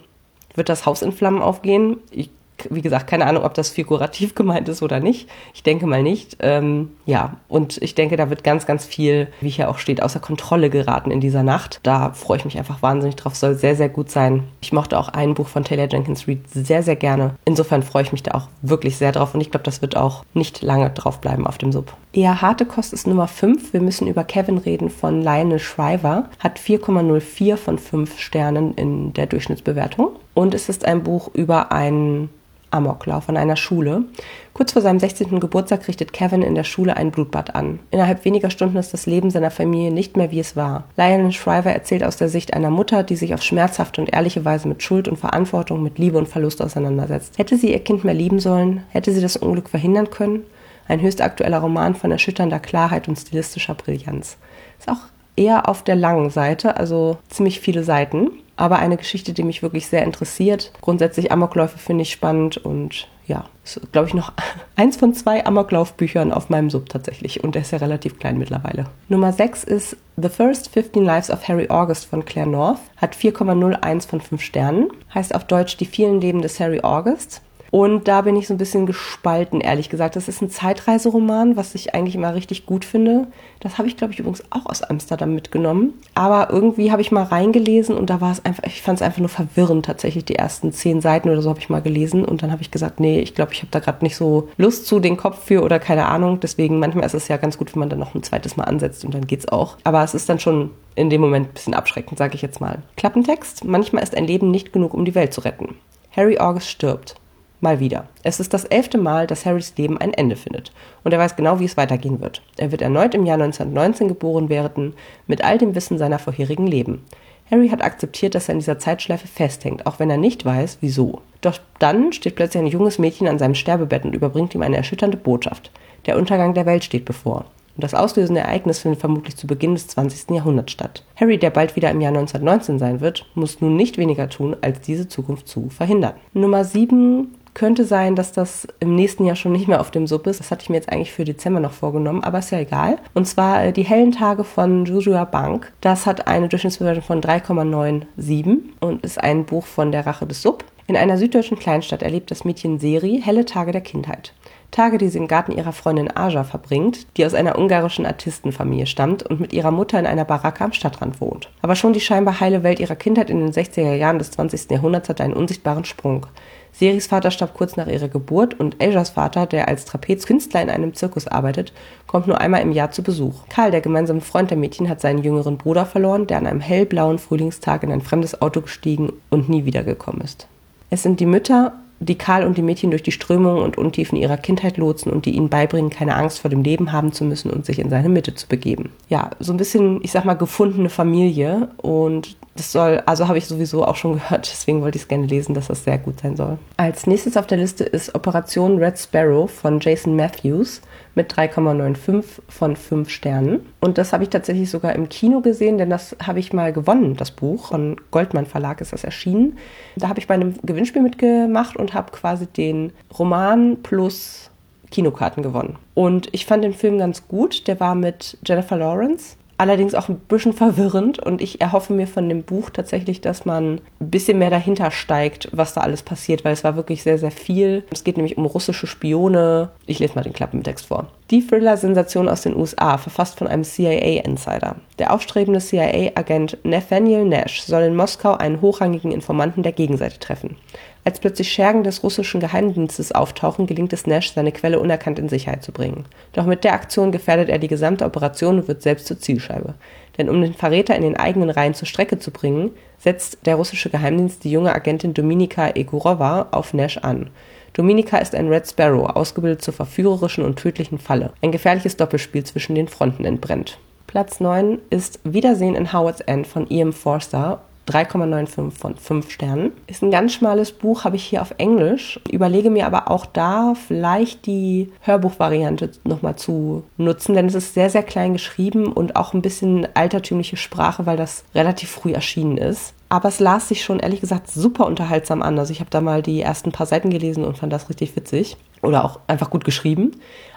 wird 0.54 0.68
das 0.68 0.86
Haus 0.86 1.02
in 1.02 1.12
Flammen 1.12 1.42
aufgehen. 1.42 1.98
Ich 2.10 2.30
wie 2.70 2.82
gesagt, 2.82 3.06
keine 3.06 3.26
Ahnung, 3.26 3.44
ob 3.44 3.54
das 3.54 3.70
figurativ 3.70 4.34
gemeint 4.40 4.68
ist 4.68 4.82
oder 4.82 5.00
nicht. 5.00 5.28
Ich 5.54 5.62
denke 5.62 5.86
mal 5.86 6.02
nicht. 6.02 6.36
Ähm, 6.40 6.90
ja, 7.06 7.36
und 7.48 7.78
ich 7.82 7.94
denke, 7.94 8.16
da 8.16 8.30
wird 8.30 8.44
ganz, 8.44 8.66
ganz 8.66 8.84
viel, 8.84 9.28
wie 9.40 9.48
hier 9.48 9.70
auch 9.70 9.78
steht, 9.78 10.02
außer 10.02 10.20
Kontrolle 10.20 10.70
geraten 10.70 11.10
in 11.10 11.20
dieser 11.20 11.42
Nacht. 11.42 11.80
Da 11.82 12.12
freue 12.12 12.38
ich 12.38 12.44
mich 12.44 12.58
einfach 12.58 12.82
wahnsinnig 12.82 13.16
drauf. 13.16 13.36
Soll 13.36 13.54
sehr, 13.54 13.76
sehr 13.76 13.88
gut 13.88 14.10
sein. 14.10 14.44
Ich 14.60 14.72
mochte 14.72 14.98
auch 14.98 15.08
ein 15.08 15.34
Buch 15.34 15.48
von 15.48 15.64
Taylor 15.64 15.88
Jenkins 15.88 16.28
Reid 16.28 16.40
sehr, 16.48 16.82
sehr 16.82 16.96
gerne. 16.96 17.34
Insofern 17.44 17.82
freue 17.82 18.02
ich 18.02 18.12
mich 18.12 18.22
da 18.22 18.32
auch 18.32 18.48
wirklich 18.62 18.96
sehr 18.96 19.12
drauf. 19.12 19.34
Und 19.34 19.40
ich 19.40 19.50
glaube, 19.50 19.64
das 19.64 19.82
wird 19.82 19.96
auch 19.96 20.24
nicht 20.34 20.62
lange 20.62 20.90
drauf 20.90 21.20
bleiben 21.20 21.46
auf 21.46 21.58
dem 21.58 21.72
Sub. 21.72 21.94
Eher 22.12 22.42
harte 22.42 22.66
Kost 22.66 22.92
ist 22.92 23.06
Nummer 23.06 23.28
5. 23.28 23.72
Wir 23.72 23.80
müssen 23.80 24.08
über 24.08 24.24
Kevin 24.24 24.58
reden 24.58 24.90
von 24.90 25.22
Lionel 25.22 25.58
Shriver. 25.58 26.28
Hat 26.40 26.58
4,04 26.58 27.56
von 27.56 27.78
5 27.78 28.18
Sternen 28.18 28.74
in 28.74 29.12
der 29.12 29.26
Durchschnittsbewertung. 29.26 30.10
Und 30.34 30.54
es 30.54 30.68
ist 30.68 30.84
ein 30.84 31.02
Buch 31.02 31.30
über 31.34 31.70
einen 31.72 32.30
Amoklauf 32.70 33.28
an 33.28 33.36
einer 33.36 33.56
Schule. 33.56 34.04
Kurz 34.52 34.72
vor 34.72 34.82
seinem 34.82 34.98
16. 34.98 35.40
Geburtstag 35.40 35.86
richtet 35.88 36.12
Kevin 36.12 36.42
in 36.42 36.54
der 36.54 36.64
Schule 36.64 36.96
ein 36.96 37.10
Blutbad 37.10 37.54
an. 37.54 37.78
Innerhalb 37.90 38.24
weniger 38.24 38.50
Stunden 38.50 38.76
ist 38.76 38.92
das 38.92 39.06
Leben 39.06 39.30
seiner 39.30 39.50
Familie 39.50 39.90
nicht 39.90 40.16
mehr 40.16 40.30
wie 40.30 40.40
es 40.40 40.56
war. 40.56 40.84
Lionel 40.96 41.32
Shriver 41.32 41.72
erzählt 41.72 42.04
aus 42.04 42.16
der 42.16 42.28
Sicht 42.28 42.54
einer 42.54 42.70
Mutter, 42.70 43.02
die 43.02 43.16
sich 43.16 43.34
auf 43.34 43.42
schmerzhafte 43.42 44.00
und 44.00 44.12
ehrliche 44.12 44.44
Weise 44.44 44.68
mit 44.68 44.82
Schuld 44.82 45.08
und 45.08 45.16
Verantwortung, 45.16 45.82
mit 45.82 45.98
Liebe 45.98 46.18
und 46.18 46.28
Verlust 46.28 46.62
auseinandersetzt. 46.62 47.38
Hätte 47.38 47.56
sie 47.56 47.72
ihr 47.72 47.80
Kind 47.80 48.04
mehr 48.04 48.14
lieben 48.14 48.40
sollen? 48.40 48.84
Hätte 48.90 49.12
sie 49.12 49.20
das 49.20 49.36
Unglück 49.36 49.68
verhindern 49.68 50.10
können? 50.10 50.44
Ein 50.88 51.00
höchst 51.00 51.22
aktueller 51.22 51.58
Roman 51.58 51.94
von 51.94 52.10
erschütternder 52.10 52.58
Klarheit 52.58 53.08
und 53.08 53.16
stilistischer 53.16 53.74
Brillanz. 53.74 54.36
Ist 54.78 54.88
auch 54.88 55.02
eher 55.36 55.68
auf 55.68 55.84
der 55.84 55.96
langen 55.96 56.30
Seite, 56.30 56.76
also 56.76 57.18
ziemlich 57.28 57.60
viele 57.60 57.84
Seiten 57.84 58.30
aber 58.60 58.78
eine 58.78 58.96
Geschichte, 58.96 59.32
die 59.32 59.42
mich 59.42 59.62
wirklich 59.62 59.86
sehr 59.86 60.04
interessiert. 60.04 60.72
Grundsätzlich 60.80 61.32
Amokläufe 61.32 61.78
finde 61.78 62.02
ich 62.02 62.12
spannend 62.12 62.58
und 62.58 63.08
ja, 63.26 63.46
ist, 63.64 63.80
glaube 63.92 64.08
ich, 64.08 64.14
noch 64.14 64.32
eins 64.76 64.96
von 64.96 65.14
zwei 65.14 65.46
Amoklaufbüchern 65.46 66.32
auf 66.32 66.50
meinem 66.50 66.68
Sub 66.68 66.88
tatsächlich 66.88 67.42
und 67.42 67.54
der 67.54 67.62
ist 67.62 67.70
ja 67.70 67.78
relativ 67.78 68.18
klein 68.18 68.38
mittlerweile. 68.38 68.86
Nummer 69.08 69.32
6 69.32 69.64
ist 69.64 69.96
The 70.16 70.28
First 70.28 70.68
15 70.70 71.02
Lives 71.02 71.30
of 71.30 71.48
Harry 71.48 71.68
August 71.70 72.06
von 72.06 72.24
Claire 72.24 72.48
North, 72.48 72.80
hat 72.96 73.16
4,01 73.16 74.08
von 74.08 74.20
5 74.20 74.42
Sternen, 74.42 74.90
heißt 75.14 75.34
auf 75.34 75.44
Deutsch 75.44 75.76
Die 75.78 75.86
vielen 75.86 76.20
Leben 76.20 76.42
des 76.42 76.60
Harry 76.60 76.80
August. 76.82 77.40
Und 77.70 78.08
da 78.08 78.22
bin 78.22 78.36
ich 78.36 78.48
so 78.48 78.54
ein 78.54 78.58
bisschen 78.58 78.86
gespalten, 78.86 79.60
ehrlich 79.60 79.88
gesagt. 79.88 80.16
Das 80.16 80.28
ist 80.28 80.42
ein 80.42 80.50
Zeitreiseroman, 80.50 81.56
was 81.56 81.74
ich 81.74 81.94
eigentlich 81.94 82.16
immer 82.16 82.34
richtig 82.34 82.66
gut 82.66 82.84
finde. 82.84 83.28
Das 83.60 83.78
habe 83.78 83.86
ich, 83.86 83.96
glaube 83.96 84.12
ich, 84.12 84.18
übrigens 84.18 84.42
auch 84.50 84.66
aus 84.66 84.82
Amsterdam 84.82 85.34
mitgenommen. 85.34 85.94
Aber 86.14 86.50
irgendwie 86.50 86.90
habe 86.90 87.02
ich 87.02 87.12
mal 87.12 87.22
reingelesen 87.22 87.96
und 87.96 88.10
da 88.10 88.20
war 88.20 88.32
es 88.32 88.44
einfach, 88.44 88.64
ich 88.64 88.82
fand 88.82 88.98
es 88.98 89.02
einfach 89.02 89.18
nur 89.18 89.28
verwirrend 89.28 89.86
tatsächlich. 89.86 90.24
Die 90.24 90.34
ersten 90.34 90.72
zehn 90.72 91.00
Seiten 91.00 91.30
oder 91.30 91.42
so 91.42 91.50
habe 91.50 91.60
ich 91.60 91.68
mal 91.68 91.82
gelesen 91.82 92.24
und 92.24 92.42
dann 92.42 92.50
habe 92.50 92.62
ich 92.62 92.70
gesagt, 92.70 92.98
nee, 92.98 93.20
ich 93.20 93.34
glaube, 93.34 93.52
ich 93.52 93.60
habe 93.60 93.70
da 93.70 93.78
gerade 93.78 94.04
nicht 94.04 94.16
so 94.16 94.48
Lust 94.56 94.86
zu, 94.86 94.98
den 94.98 95.16
Kopf 95.16 95.44
für 95.44 95.62
oder 95.62 95.78
keine 95.78 96.06
Ahnung. 96.06 96.40
Deswegen 96.40 96.78
manchmal 96.78 97.04
ist 97.04 97.14
es 97.14 97.28
ja 97.28 97.36
ganz 97.36 97.56
gut, 97.56 97.72
wenn 97.74 97.80
man 97.80 97.90
dann 97.90 97.98
noch 97.98 98.14
ein 98.14 98.22
zweites 98.22 98.56
Mal 98.56 98.64
ansetzt 98.64 99.04
und 99.04 99.14
dann 99.14 99.26
geht's 99.26 99.48
auch. 99.48 99.76
Aber 99.84 100.02
es 100.02 100.14
ist 100.14 100.28
dann 100.28 100.40
schon 100.40 100.70
in 100.96 101.10
dem 101.10 101.20
Moment 101.20 101.48
ein 101.48 101.54
bisschen 101.54 101.74
abschreckend, 101.74 102.18
sage 102.18 102.34
ich 102.34 102.42
jetzt 102.42 102.60
mal. 102.60 102.78
Klappentext. 102.96 103.64
Manchmal 103.64 104.02
ist 104.02 104.16
ein 104.16 104.26
Leben 104.26 104.50
nicht 104.50 104.72
genug, 104.72 104.94
um 104.94 105.04
die 105.04 105.14
Welt 105.14 105.32
zu 105.32 105.42
retten. 105.42 105.76
Harry 106.16 106.38
August 106.38 106.68
stirbt. 106.68 107.19
Mal 107.60 107.78
wieder. 107.78 108.08
Es 108.22 108.40
ist 108.40 108.54
das 108.54 108.64
elfte 108.64 108.96
Mal, 108.96 109.26
dass 109.26 109.44
Harrys 109.44 109.74
Leben 109.76 109.98
ein 109.98 110.14
Ende 110.14 110.36
findet. 110.36 110.72
Und 111.04 111.12
er 111.12 111.18
weiß 111.18 111.36
genau, 111.36 111.60
wie 111.60 111.66
es 111.66 111.76
weitergehen 111.76 112.20
wird. 112.20 112.42
Er 112.56 112.72
wird 112.72 112.80
erneut 112.80 113.14
im 113.14 113.26
Jahr 113.26 113.40
1919 113.40 114.08
geboren 114.08 114.48
werden, 114.48 114.94
mit 115.26 115.44
all 115.44 115.58
dem 115.58 115.74
Wissen 115.74 115.98
seiner 115.98 116.18
vorherigen 116.18 116.66
Leben. 116.66 117.04
Harry 117.50 117.68
hat 117.68 117.82
akzeptiert, 117.82 118.34
dass 118.34 118.48
er 118.48 118.52
in 118.52 118.60
dieser 118.60 118.78
Zeitschleife 118.78 119.26
festhängt, 119.26 119.84
auch 119.86 119.98
wenn 119.98 120.08
er 120.08 120.16
nicht 120.16 120.44
weiß, 120.44 120.78
wieso. 120.80 121.20
Doch 121.40 121.58
dann 121.78 122.12
steht 122.12 122.36
plötzlich 122.36 122.62
ein 122.62 122.68
junges 122.68 122.98
Mädchen 122.98 123.26
an 123.26 123.38
seinem 123.38 123.54
Sterbebett 123.54 124.04
und 124.04 124.14
überbringt 124.14 124.54
ihm 124.54 124.62
eine 124.62 124.76
erschütternde 124.76 125.16
Botschaft. 125.16 125.70
Der 126.06 126.16
Untergang 126.16 126.54
der 126.54 126.64
Welt 126.64 126.84
steht 126.84 127.04
bevor. 127.04 127.44
Und 127.76 127.84
das 127.84 127.94
auslösende 127.94 128.42
Ereignis 128.42 128.80
findet 128.80 129.00
vermutlich 129.00 129.36
zu 129.36 129.46
Beginn 129.46 129.74
des 129.74 129.88
20. 129.88 130.30
Jahrhunderts 130.30 130.72
statt. 130.72 131.04
Harry, 131.16 131.38
der 131.38 131.50
bald 131.50 131.76
wieder 131.76 131.90
im 131.90 132.00
Jahr 132.00 132.12
1919 132.12 132.78
sein 132.78 133.00
wird, 133.00 133.26
muss 133.34 133.60
nun 133.60 133.76
nicht 133.76 133.98
weniger 133.98 134.28
tun, 134.28 134.56
als 134.60 134.80
diese 134.80 135.08
Zukunft 135.08 135.48
zu 135.48 135.70
verhindern. 135.70 136.14
Nummer 136.32 136.64
7 136.64 137.28
könnte 137.60 137.84
sein, 137.84 138.16
dass 138.16 138.32
das 138.32 138.66
im 138.80 138.94
nächsten 138.94 139.26
Jahr 139.26 139.36
schon 139.36 139.52
nicht 139.52 139.68
mehr 139.68 139.82
auf 139.82 139.90
dem 139.90 140.06
Sub 140.06 140.26
ist. 140.26 140.40
Das 140.40 140.50
hatte 140.50 140.62
ich 140.62 140.70
mir 140.70 140.76
jetzt 140.76 140.90
eigentlich 140.90 141.12
für 141.12 141.26
Dezember 141.26 141.60
noch 141.60 141.72
vorgenommen, 141.72 142.24
aber 142.24 142.38
ist 142.38 142.50
ja 142.52 142.58
egal. 142.58 142.96
Und 143.12 143.28
zwar 143.28 143.62
äh, 143.62 143.72
die 143.74 143.82
hellen 143.82 144.12
Tage 144.12 144.44
von 144.44 144.86
Joshua 144.86 145.26
Bank. 145.26 145.70
Das 145.82 146.06
hat 146.06 146.26
eine 146.26 146.48
Durchschnittsbewertung 146.48 147.02
von 147.02 147.20
3,97 147.20 148.60
und 148.80 149.04
ist 149.04 149.22
ein 149.22 149.44
Buch 149.44 149.66
von 149.66 149.92
der 149.92 150.06
Rache 150.06 150.26
des 150.26 150.40
Sub. 150.40 150.64
In 150.86 150.96
einer 150.96 151.18
süddeutschen 151.18 151.58
Kleinstadt 151.58 152.00
erlebt 152.02 152.30
das 152.30 152.46
Mädchen 152.46 152.78
Seri 152.78 153.20
helle 153.22 153.44
Tage 153.44 153.72
der 153.72 153.82
Kindheit. 153.82 154.32
Tage, 154.70 154.96
die 154.96 155.08
sie 155.08 155.18
im 155.18 155.28
Garten 155.28 155.52
ihrer 155.52 155.72
Freundin 155.72 156.10
Aja 156.16 156.44
verbringt, 156.44 157.08
die 157.18 157.26
aus 157.26 157.34
einer 157.34 157.58
ungarischen 157.58 158.06
Artistenfamilie 158.06 158.86
stammt 158.86 159.22
und 159.24 159.38
mit 159.38 159.52
ihrer 159.52 159.70
Mutter 159.70 159.98
in 159.98 160.06
einer 160.06 160.24
Baracke 160.24 160.64
am 160.64 160.72
Stadtrand 160.72 161.20
wohnt. 161.20 161.50
Aber 161.60 161.76
schon 161.76 161.92
die 161.92 162.00
scheinbar 162.00 162.40
heile 162.40 162.62
Welt 162.62 162.80
ihrer 162.80 162.96
Kindheit 162.96 163.28
in 163.28 163.40
den 163.40 163.52
60er 163.52 163.94
Jahren 163.94 164.18
des 164.18 164.30
20. 164.30 164.70
Jahrhunderts 164.70 165.10
hat 165.10 165.20
einen 165.20 165.34
unsichtbaren 165.34 165.84
Sprung. 165.84 166.26
Seris 166.72 167.06
Vater 167.06 167.30
starb 167.30 167.54
kurz 167.54 167.76
nach 167.76 167.86
ihrer 167.86 168.08
Geburt 168.08 168.58
und 168.58 168.82
Ajas 168.82 169.10
Vater, 169.10 169.46
der 169.46 169.68
als 169.68 169.84
Trapezkünstler 169.84 170.62
in 170.62 170.70
einem 170.70 170.94
Zirkus 170.94 171.26
arbeitet, 171.26 171.72
kommt 172.06 172.26
nur 172.26 172.40
einmal 172.40 172.62
im 172.62 172.72
Jahr 172.72 172.90
zu 172.90 173.02
Besuch. 173.02 173.42
Karl, 173.48 173.70
der 173.70 173.80
gemeinsame 173.80 174.20
Freund 174.20 174.50
der 174.50 174.58
Mädchen, 174.58 174.88
hat 174.88 175.00
seinen 175.00 175.22
jüngeren 175.22 175.58
Bruder 175.58 175.84
verloren, 175.84 176.26
der 176.26 176.38
an 176.38 176.46
einem 176.46 176.60
hellblauen 176.60 177.18
Frühlingstag 177.18 177.82
in 177.82 177.92
ein 177.92 178.00
fremdes 178.00 178.40
Auto 178.40 178.60
gestiegen 178.60 179.12
und 179.30 179.48
nie 179.48 179.64
wiedergekommen 179.64 180.22
ist. 180.22 180.46
Es 180.90 181.02
sind 181.02 181.20
die 181.20 181.26
Mütter, 181.26 181.72
die 182.00 182.16
Karl 182.16 182.44
und 182.46 182.56
die 182.56 182.62
Mädchen 182.62 182.90
durch 182.90 183.02
die 183.02 183.12
Strömungen 183.12 183.62
und 183.62 183.76
Untiefen 183.76 184.16
ihrer 184.16 184.38
Kindheit 184.38 184.78
lotsen 184.78 185.12
und 185.12 185.26
die 185.26 185.32
ihnen 185.32 185.50
beibringen, 185.50 185.90
keine 185.90 186.16
Angst 186.16 186.40
vor 186.40 186.50
dem 186.50 186.62
Leben 186.62 186.92
haben 186.92 187.12
zu 187.12 187.24
müssen 187.24 187.50
und 187.50 187.66
sich 187.66 187.78
in 187.78 187.90
seine 187.90 188.08
Mitte 188.08 188.34
zu 188.34 188.48
begeben. 188.48 188.90
Ja, 189.10 189.30
so 189.38 189.52
ein 189.52 189.58
bisschen, 189.58 190.02
ich 190.02 190.10
sag 190.10 190.24
mal, 190.24 190.34
gefundene 190.34 190.88
Familie 190.88 191.68
und 191.76 192.36
Das 192.56 192.72
soll, 192.72 193.02
also 193.06 193.28
habe 193.28 193.38
ich 193.38 193.46
sowieso 193.46 193.84
auch 193.86 193.96
schon 193.96 194.14
gehört, 194.20 194.50
deswegen 194.50 194.80
wollte 194.80 194.96
ich 194.96 195.02
es 195.02 195.08
gerne 195.08 195.26
lesen, 195.26 195.54
dass 195.54 195.68
das 195.68 195.84
sehr 195.84 195.98
gut 195.98 196.20
sein 196.20 196.36
soll. 196.36 196.58
Als 196.78 197.06
nächstes 197.06 197.36
auf 197.36 197.46
der 197.46 197.58
Liste 197.58 197.84
ist 197.84 198.14
Operation 198.14 198.78
Red 198.78 198.98
Sparrow 198.98 199.50
von 199.50 199.78
Jason 199.80 200.16
Matthews 200.16 200.80
mit 201.14 201.32
3,95 201.32 202.24
von 202.48 202.76
5 202.76 203.08
Sternen. 203.08 203.66
Und 203.80 203.98
das 203.98 204.12
habe 204.12 204.24
ich 204.24 204.30
tatsächlich 204.30 204.70
sogar 204.70 204.94
im 204.94 205.08
Kino 205.08 205.40
gesehen, 205.40 205.78
denn 205.78 205.90
das 205.90 206.16
habe 206.24 206.38
ich 206.38 206.52
mal 206.52 206.72
gewonnen, 206.72 207.16
das 207.16 207.30
Buch. 207.30 207.68
Von 207.68 207.96
Goldmann 208.10 208.46
Verlag 208.46 208.80
ist 208.80 208.92
das 208.92 209.04
erschienen. 209.04 209.58
Da 209.96 210.08
habe 210.08 210.20
ich 210.20 210.26
bei 210.26 210.34
einem 210.34 210.54
Gewinnspiel 210.62 211.02
mitgemacht 211.02 211.76
und 211.76 211.94
habe 211.94 212.12
quasi 212.12 212.46
den 212.46 212.92
Roman 213.18 213.78
plus 213.82 214.50
Kinokarten 214.90 215.42
gewonnen. 215.42 215.76
Und 215.94 216.28
ich 216.32 216.46
fand 216.46 216.64
den 216.64 216.74
Film 216.74 216.98
ganz 216.98 217.26
gut. 217.28 217.66
Der 217.68 217.80
war 217.80 217.94
mit 217.94 218.38
Jennifer 218.44 218.76
Lawrence 218.76 219.36
allerdings 219.60 219.94
auch 219.94 220.08
ein 220.08 220.18
bisschen 220.18 220.54
verwirrend 220.54 221.18
und 221.18 221.42
ich 221.42 221.60
erhoffe 221.60 221.92
mir 221.92 222.06
von 222.06 222.28
dem 222.30 222.42
Buch 222.42 222.70
tatsächlich, 222.70 223.20
dass 223.20 223.44
man 223.44 223.80
ein 224.00 224.10
bisschen 224.10 224.38
mehr 224.38 224.48
dahinter 224.48 224.90
steigt, 224.90 225.48
was 225.52 225.74
da 225.74 225.82
alles 225.82 226.02
passiert, 226.02 226.46
weil 226.46 226.54
es 226.54 226.64
war 226.64 226.76
wirklich 226.76 227.02
sehr, 227.02 227.18
sehr 227.18 227.30
viel. 227.30 227.84
Es 227.92 228.02
geht 228.02 228.16
nämlich 228.16 228.38
um 228.38 228.46
russische 228.46 228.86
Spione. 228.86 229.68
Ich 229.86 229.98
lese 229.98 230.14
mal 230.14 230.22
den 230.22 230.32
Klappentext 230.32 230.86
vor. 230.86 231.08
Die 231.30 231.46
Thriller-Sensation 231.46 232.28
aus 232.28 232.40
den 232.40 232.56
USA, 232.56 232.96
verfasst 232.96 233.38
von 233.38 233.46
einem 233.46 233.62
CIA-Insider. 233.62 234.76
Der 234.98 235.12
aufstrebende 235.12 235.60
CIA-Agent 235.60 236.58
Nathaniel 236.64 237.26
Nash 237.26 237.62
soll 237.62 237.82
in 237.82 237.94
Moskau 237.94 238.32
einen 238.32 238.62
hochrangigen 238.62 239.12
Informanten 239.12 239.62
der 239.62 239.72
Gegenseite 239.72 240.18
treffen. 240.18 240.56
Als 241.02 241.18
plötzlich 241.18 241.50
Schergen 241.50 241.82
des 241.82 242.02
russischen 242.02 242.40
Geheimdienstes 242.40 243.12
auftauchen, 243.12 243.66
gelingt 243.66 243.92
es 243.92 244.06
Nash, 244.06 244.32
seine 244.32 244.52
Quelle 244.52 244.78
unerkannt 244.78 245.18
in 245.18 245.30
Sicherheit 245.30 245.62
zu 245.62 245.72
bringen. 245.72 246.04
Doch 246.32 246.44
mit 246.44 246.62
der 246.62 246.74
Aktion 246.74 247.10
gefährdet 247.10 247.48
er 247.48 247.58
die 247.58 247.68
gesamte 247.68 248.04
Operation 248.04 248.58
und 248.58 248.68
wird 248.68 248.82
selbst 248.82 249.06
zur 249.06 249.18
Zielscheibe. 249.18 249.74
Denn 250.18 250.28
um 250.28 250.42
den 250.42 250.52
Verräter 250.52 250.94
in 250.94 251.02
den 251.02 251.16
eigenen 251.16 251.48
Reihen 251.48 251.74
zur 251.74 251.88
Strecke 251.88 252.18
zu 252.18 252.30
bringen, 252.30 252.72
setzt 252.98 253.38
der 253.46 253.54
russische 253.54 253.88
Geheimdienst 253.88 254.44
die 254.44 254.50
junge 254.50 254.74
Agentin 254.74 255.14
Dominika 255.14 255.70
Egorova 255.70 256.48
auf 256.50 256.74
Nash 256.74 256.98
an. 256.98 257.30
Dominika 257.72 258.18
ist 258.18 258.34
ein 258.34 258.48
Red 258.48 258.68
Sparrow, 258.68 259.08
ausgebildet 259.08 259.62
zur 259.62 259.72
verführerischen 259.72 260.44
und 260.44 260.58
tödlichen 260.58 260.98
Falle. 260.98 261.32
Ein 261.40 261.52
gefährliches 261.52 261.96
Doppelspiel 261.96 262.44
zwischen 262.44 262.74
den 262.74 262.88
Fronten 262.88 263.24
entbrennt. 263.24 263.78
Platz 264.06 264.40
9 264.40 264.78
ist 264.90 265.20
Wiedersehen 265.22 265.76
in 265.76 265.92
Howard's 265.92 266.20
End 266.20 266.46
von 266.46 266.66
E.M. 266.68 266.92
Forster 266.92 267.62
3,95 267.90 268.70
von 268.70 268.96
5 268.96 269.30
Sternen. 269.30 269.72
Ist 269.86 270.02
ein 270.02 270.10
ganz 270.10 270.32
schmales 270.32 270.72
Buch, 270.72 271.04
habe 271.04 271.16
ich 271.16 271.24
hier 271.24 271.42
auf 271.42 271.54
Englisch. 271.58 272.20
Überlege 272.30 272.70
mir 272.70 272.86
aber 272.86 273.10
auch 273.10 273.26
da 273.26 273.74
vielleicht 273.74 274.46
die 274.46 274.92
Hörbuchvariante 275.02 275.90
nochmal 276.04 276.36
zu 276.36 276.84
nutzen, 276.96 277.34
denn 277.34 277.46
es 277.46 277.54
ist 277.54 277.74
sehr, 277.74 277.90
sehr 277.90 278.02
klein 278.02 278.32
geschrieben 278.32 278.92
und 278.92 279.16
auch 279.16 279.34
ein 279.34 279.42
bisschen 279.42 279.88
altertümliche 279.94 280.56
Sprache, 280.56 281.06
weil 281.06 281.16
das 281.16 281.44
relativ 281.54 281.90
früh 281.90 282.12
erschienen 282.12 282.56
ist. 282.56 282.94
Aber 283.08 283.28
es 283.28 283.40
las 283.40 283.68
sich 283.68 283.82
schon 283.82 283.98
ehrlich 283.98 284.20
gesagt 284.20 284.48
super 284.48 284.86
unterhaltsam 284.86 285.42
an. 285.42 285.58
Also 285.58 285.72
ich 285.72 285.80
habe 285.80 285.90
da 285.90 286.00
mal 286.00 286.22
die 286.22 286.40
ersten 286.40 286.70
paar 286.70 286.86
Seiten 286.86 287.10
gelesen 287.10 287.44
und 287.44 287.58
fand 287.58 287.72
das 287.72 287.88
richtig 287.88 288.14
witzig. 288.14 288.56
Oder 288.82 289.04
auch 289.04 289.18
einfach 289.26 289.50
gut 289.50 289.64
geschrieben. 289.64 290.12